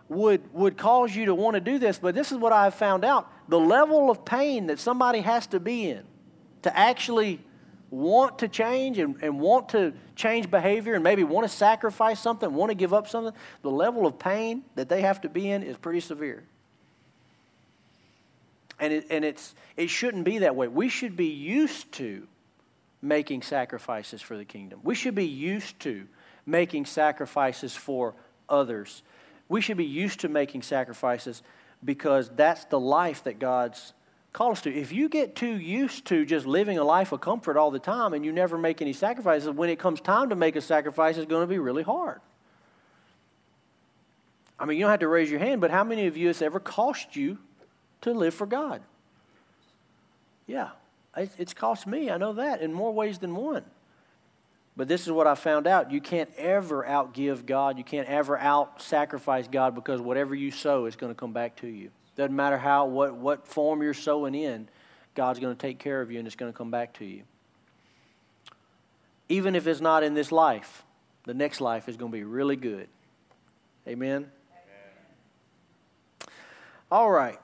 [0.07, 3.03] would, would cause you to want to do this, but this is what I've found
[3.03, 3.31] out.
[3.47, 6.03] The level of pain that somebody has to be in
[6.66, 7.39] to actually
[7.91, 12.53] want to change and, and want to change behavior and maybe want to sacrifice something,
[12.53, 15.61] want to give up something, the level of pain that they have to be in
[15.61, 16.43] is pretty severe.
[18.80, 20.68] And, it, and it's, it shouldn't be that way.
[20.68, 22.28] We should be used to
[22.99, 24.80] making sacrifices for the kingdom.
[24.84, 26.07] We should be used to
[26.47, 28.16] making sacrifices for
[28.49, 29.03] others.
[29.47, 31.43] We should be used to making sacrifices
[31.84, 33.93] because that's the life that God's
[34.36, 34.73] called us to.
[34.73, 38.13] If you get too used to just living a life of comfort all the time
[38.13, 41.25] and you never make any sacrifices, when it comes time to make a sacrifice, it's
[41.25, 42.19] going to be really hard.
[44.59, 46.41] I mean, you don't have to raise your hand, but how many of you has
[46.41, 47.38] ever cost you
[48.01, 48.81] to live for God?
[50.47, 50.71] Yeah,
[51.15, 52.11] it's cost me.
[52.11, 53.63] I know that in more ways than one.
[54.75, 55.91] But this is what I found out.
[55.91, 57.77] You can't ever outgive God.
[57.77, 61.55] You can't ever out sacrifice God because whatever you sow is going to come back
[61.57, 61.91] to you.
[62.16, 64.70] Doesn't matter how what, what form you're sowing in,
[65.16, 67.24] God's going to take care of you and it's going to come back to you.
[69.28, 70.84] Even if it's not in this life,
[71.26, 72.88] the next life is going to be really good.
[73.88, 74.32] Amen.
[74.51, 76.30] Amen.
[76.91, 77.39] All right.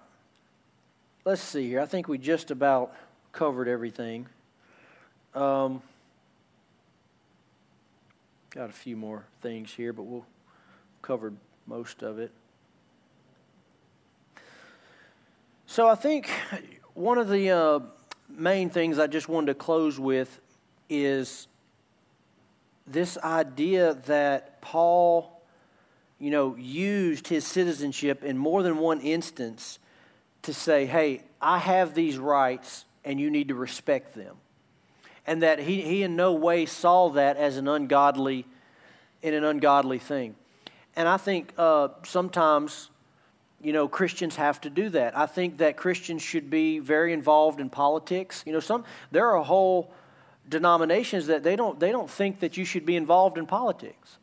[1.25, 1.81] Let's see here.
[1.81, 2.93] I think we just about
[3.31, 4.27] covered everything.
[5.33, 5.81] Um,
[8.51, 10.25] got a few more things here, but we'll
[11.01, 11.33] cover
[11.67, 12.31] most of it.
[15.71, 16.29] So I think
[16.95, 17.79] one of the uh,
[18.27, 20.41] main things I just wanted to close with
[20.89, 21.47] is
[22.85, 25.41] this idea that Paul,
[26.19, 29.79] you know, used his citizenship in more than one instance
[30.41, 34.35] to say, hey, I have these rights and you need to respect them.
[35.25, 38.45] And that he, he in no way saw that as an ungodly,
[39.21, 40.35] in an ungodly thing.
[40.97, 42.89] And I think uh, sometimes,
[43.63, 45.17] you know, Christians have to do that.
[45.17, 48.43] I think that Christians should be very involved in politics.
[48.45, 49.91] You know, some there are whole
[50.49, 54.17] denominations that they don't they don't think that you should be involved in politics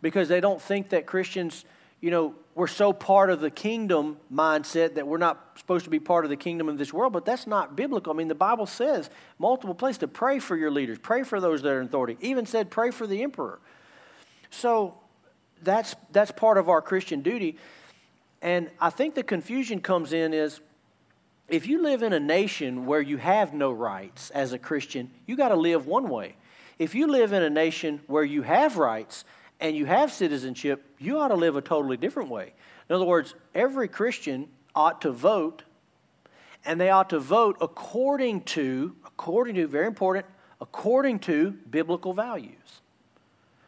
[0.00, 1.64] because they don't think that Christians,
[2.00, 5.98] you know, we're so part of the kingdom mindset that we're not supposed to be
[5.98, 8.12] part of the kingdom of this world, but that's not biblical.
[8.12, 11.62] I mean, the Bible says multiple places to pray for your leaders, pray for those
[11.62, 13.58] that are in authority, even said pray for the emperor.
[14.50, 14.94] So
[15.62, 17.56] that's, that's part of our Christian duty.
[18.44, 20.60] And I think the confusion comes in is
[21.48, 25.34] if you live in a nation where you have no rights as a Christian, you
[25.34, 26.36] got to live one way.
[26.78, 29.24] If you live in a nation where you have rights,
[29.60, 32.52] and you have citizenship, you ought to live a totally different way.
[32.88, 35.62] In other words, every Christian ought to vote,
[36.64, 40.26] and they ought to vote according to, according to, very important,
[40.60, 42.82] according to biblical values.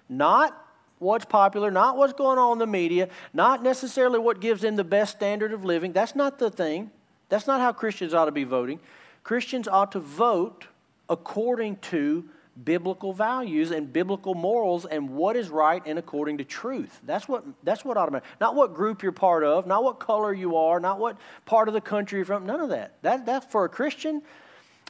[0.09, 0.66] Not
[0.99, 4.85] what's popular, not what's going on in the media, not necessarily what gives them the
[4.85, 5.93] best standard of living.
[5.93, 6.91] That's not the thing.
[7.29, 8.81] That's not how Christians ought to be voting.
[9.25, 10.67] Christians ought to vote
[11.09, 12.29] according to
[12.65, 17.01] biblical values and biblical morals and what is right and according to truth.
[17.05, 18.27] That's what that's what automatic.
[18.41, 21.75] Not what group you're part of, not what color you are, not what part of
[21.75, 22.47] the country you're from.
[22.47, 22.95] None of that.
[23.03, 24.23] That that's for a Christian.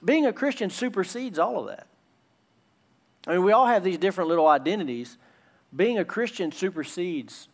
[0.04, 1.86] Being a Christian supersedes all of that.
[3.26, 5.16] I mean, we all have these different little identities.
[5.76, 7.48] Being a Christian supersedes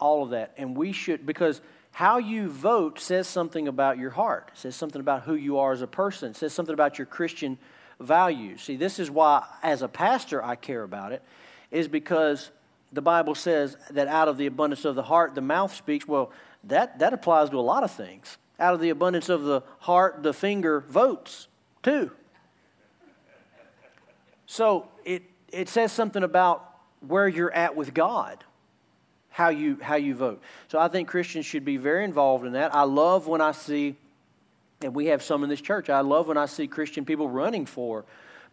[0.00, 1.60] all of that, and we should because
[1.92, 4.50] how you vote says something about your heart.
[4.54, 6.34] Says something about who you are as a person.
[6.34, 7.58] Says something about your Christian
[7.98, 8.62] values.
[8.62, 11.22] See, this is why, as a pastor, I care about it,
[11.70, 12.50] is because
[12.92, 16.08] the Bible says that out of the abundance of the heart, the mouth speaks.
[16.08, 16.32] Well,
[16.64, 18.38] that, that applies to a lot of things.
[18.58, 21.48] Out of the abundance of the heart, the finger votes
[21.82, 22.10] too.
[24.46, 26.69] So it, it says something about
[27.06, 28.44] where you're at with God,
[29.30, 30.42] how you, how you vote.
[30.68, 32.74] So I think Christians should be very involved in that.
[32.74, 33.96] I love when I see
[34.82, 35.90] and we have some in this church.
[35.90, 38.04] I love when I see Christian people running for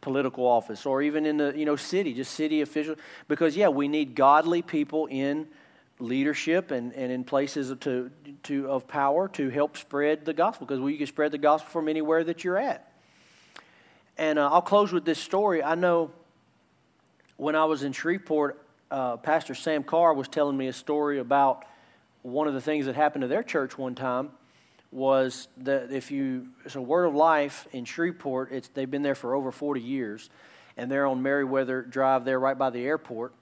[0.02, 2.98] political office or even in the you know city, just city officials.
[3.28, 5.48] Because yeah, we need godly people in
[6.00, 8.12] leadership and, and in places to,
[8.44, 11.90] to, of power to help spread the gospel because we can spread the gospel from
[11.90, 12.92] anywhere that you're at.
[14.16, 15.64] And uh, I'll close with this story.
[15.64, 16.12] I know
[17.38, 21.66] when I was in Shreveport, uh, Pastor Sam Carr was telling me a story about
[22.24, 24.32] one of the things that happened to their church one time
[24.92, 29.16] was that if you, it's a Word of Life in Shreveport, it's, they've been there
[29.16, 30.30] for over 40 years,
[30.76, 33.34] and they're on Meriwether Drive there right by the airport.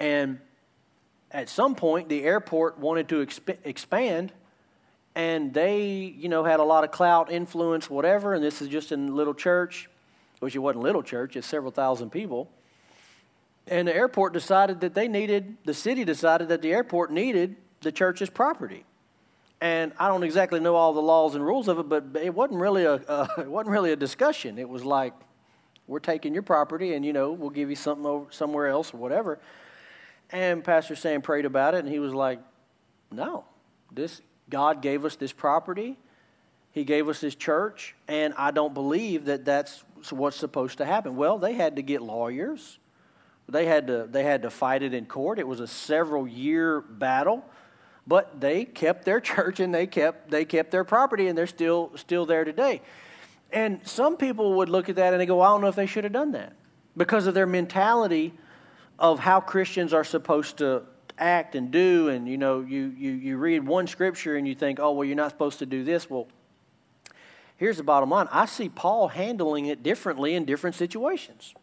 [0.00, 0.38] And
[1.30, 4.32] at some point, the airport wanted to exp- expand,
[5.14, 8.92] and they, you know, had a lot of clout, influence, whatever, and this is just
[8.92, 9.90] in little church,
[10.38, 12.48] which it wasn't little church, it's several thousand people.
[13.70, 17.92] And the airport decided that they needed, the city decided that the airport needed the
[17.92, 18.84] church's property
[19.60, 22.60] and I don't exactly know all the laws and rules of it, but it wasn't
[22.60, 24.58] really a uh, it wasn't really a discussion.
[24.58, 25.14] It was like,
[25.86, 28.98] we're taking your property and, you know, we'll give you something over somewhere else or
[28.98, 29.38] whatever.
[30.30, 32.40] And Pastor Sam prayed about it and he was like,
[33.10, 33.46] no,
[33.90, 35.98] this, God gave us this property.
[36.70, 41.16] He gave us this church, and I don't believe that that's what's supposed to happen.
[41.16, 42.78] Well, they had to get lawyers.
[43.48, 45.38] They had to, they had to fight it in court.
[45.38, 47.44] It was a several year battle,
[48.06, 51.92] but they kept their church and they kept, they kept their property, and they're still,
[51.96, 52.82] still there today.
[53.50, 55.86] And some people would look at that and they go, I don't know if they
[55.86, 56.52] should have done that
[56.96, 58.34] because of their mentality
[58.98, 60.82] of how Christians are supposed to
[61.16, 62.08] act and do.
[62.08, 65.16] And, you know, you, you, you read one scripture and you think, oh, well, you're
[65.16, 66.10] not supposed to do this.
[66.10, 66.28] Well,
[67.56, 71.54] here's the bottom line I see Paul handling it differently in different situations.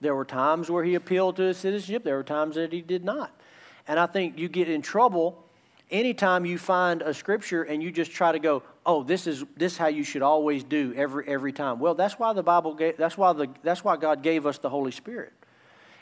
[0.00, 3.04] There were times where he appealed to his citizenship, there were times that he did
[3.04, 3.38] not.
[3.86, 5.44] And I think you get in trouble
[5.90, 9.72] anytime you find a scripture and you just try to go, oh, this is this
[9.72, 11.78] is how you should always do every every time.
[11.78, 14.70] Well, that's why the Bible gave, that's why the that's why God gave us the
[14.70, 15.32] Holy Spirit.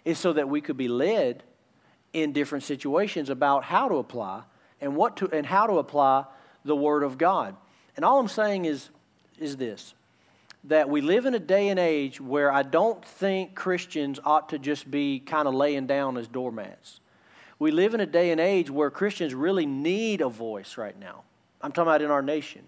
[0.05, 1.43] Is so that we could be led
[2.13, 4.43] in different situations about how to apply
[4.81, 6.25] and what to and how to apply
[6.65, 7.57] the word of God.
[7.97, 8.91] And all I'm saying is
[9.39, 9.95] is this
[10.65, 14.59] that we live in a day and age where I don't think Christians ought to
[14.59, 17.01] just be kind of laying down as doormats.
[17.59, 21.23] We live in a day and age where Christians really need a voice right now.
[21.61, 22.63] I'm talking about in our nation.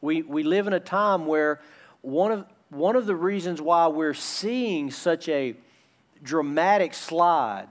[0.00, 1.60] We, we live in a time where
[2.02, 5.54] one of, one of the reasons why we're seeing such a
[6.22, 7.68] dramatic slide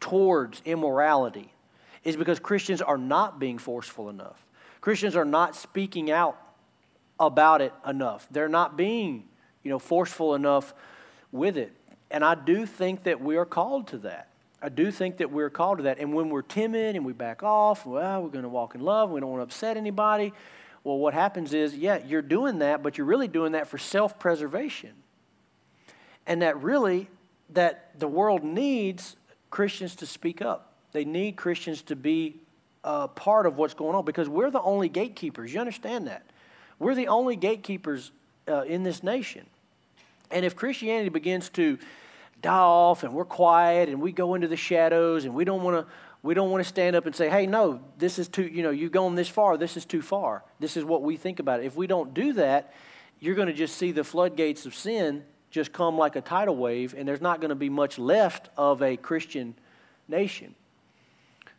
[0.00, 1.52] towards immorality
[2.04, 4.44] is because Christians are not being forceful enough.
[4.80, 6.38] Christians are not speaking out
[7.18, 8.26] about it enough.
[8.30, 9.24] They're not being,
[9.62, 10.74] you know, forceful enough
[11.32, 11.72] with it.
[12.10, 14.28] And I do think that we are called to that.
[14.62, 15.98] I do think that we're called to that.
[15.98, 19.10] And when we're timid and we back off, well, we're going to walk in love,
[19.10, 20.32] we don't want to upset anybody.
[20.82, 24.18] Well, what happens is, yeah, you're doing that, but you're really doing that for self
[24.18, 24.92] preservation.
[26.26, 27.08] And that really,
[27.50, 29.16] that the world needs
[29.50, 30.74] Christians to speak up.
[30.92, 32.36] They need Christians to be
[32.84, 35.52] a part of what's going on because we're the only gatekeepers.
[35.52, 36.24] You understand that?
[36.78, 38.12] We're the only gatekeepers
[38.48, 39.46] uh, in this nation.
[40.30, 41.78] And if Christianity begins to
[42.42, 45.86] die off and we're quiet and we go into the shadows and we don't want
[45.86, 48.64] to we don't want to stand up and say, hey, no, this is too, you
[48.64, 50.42] know, you've gone this far, this is too far.
[50.58, 51.66] This is what we think about it.
[51.66, 52.74] If we don't do that,
[53.20, 55.22] you're going to just see the floodgates of sin
[55.52, 58.82] just come like a tidal wave, and there's not going to be much left of
[58.82, 59.54] a Christian
[60.08, 60.56] nation.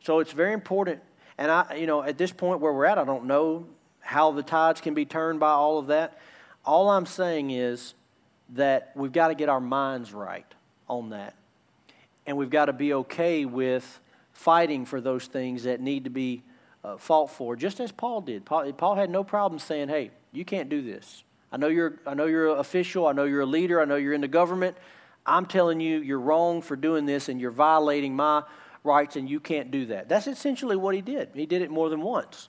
[0.04, 1.00] So it's very important.
[1.38, 3.68] And I, you know, at this point where we're at, I don't know
[4.08, 6.18] how the tides can be turned by all of that.
[6.66, 7.94] All I'm saying is
[8.54, 10.46] that we've got to get our minds right
[10.88, 11.36] on that.
[12.26, 14.00] And we've got to be okay with
[14.32, 16.42] fighting for those things that need to be
[16.86, 18.46] uh, fought for, just as Paul did.
[18.46, 21.26] Paul, Paul had no problem saying, hey, you can't do this.
[21.52, 23.98] I know you're I know you're an official, I know you're a leader, I know
[23.98, 24.78] you're in the government.
[25.26, 28.44] I'm telling you you're wrong for doing this and you're violating my
[28.86, 30.08] rights and you can't do that.
[30.08, 31.32] That's essentially what he did.
[31.34, 32.48] He did it more than once.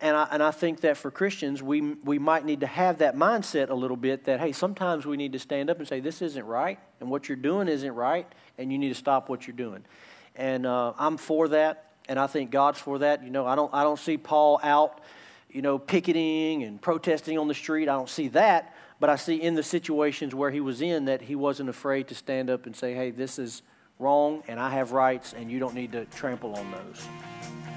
[0.00, 3.16] And I, and I think that for Christians, we, we might need to have that
[3.16, 6.22] mindset a little bit that, hey, sometimes we need to stand up and say, this
[6.22, 8.26] isn't right, and what you're doing isn't right,
[8.58, 9.84] and you need to stop what you're doing.
[10.36, 13.24] And uh, I'm for that, and I think God's for that.
[13.24, 15.00] You know, I don't, I don't see Paul out,
[15.50, 17.88] you know, picketing and protesting on the street.
[17.88, 21.22] I don't see that, but I see in the situations where he was in that
[21.22, 23.62] he wasn't afraid to stand up and say, hey, this is
[23.98, 27.67] wrong, and I have rights, and you don't need to trample on those.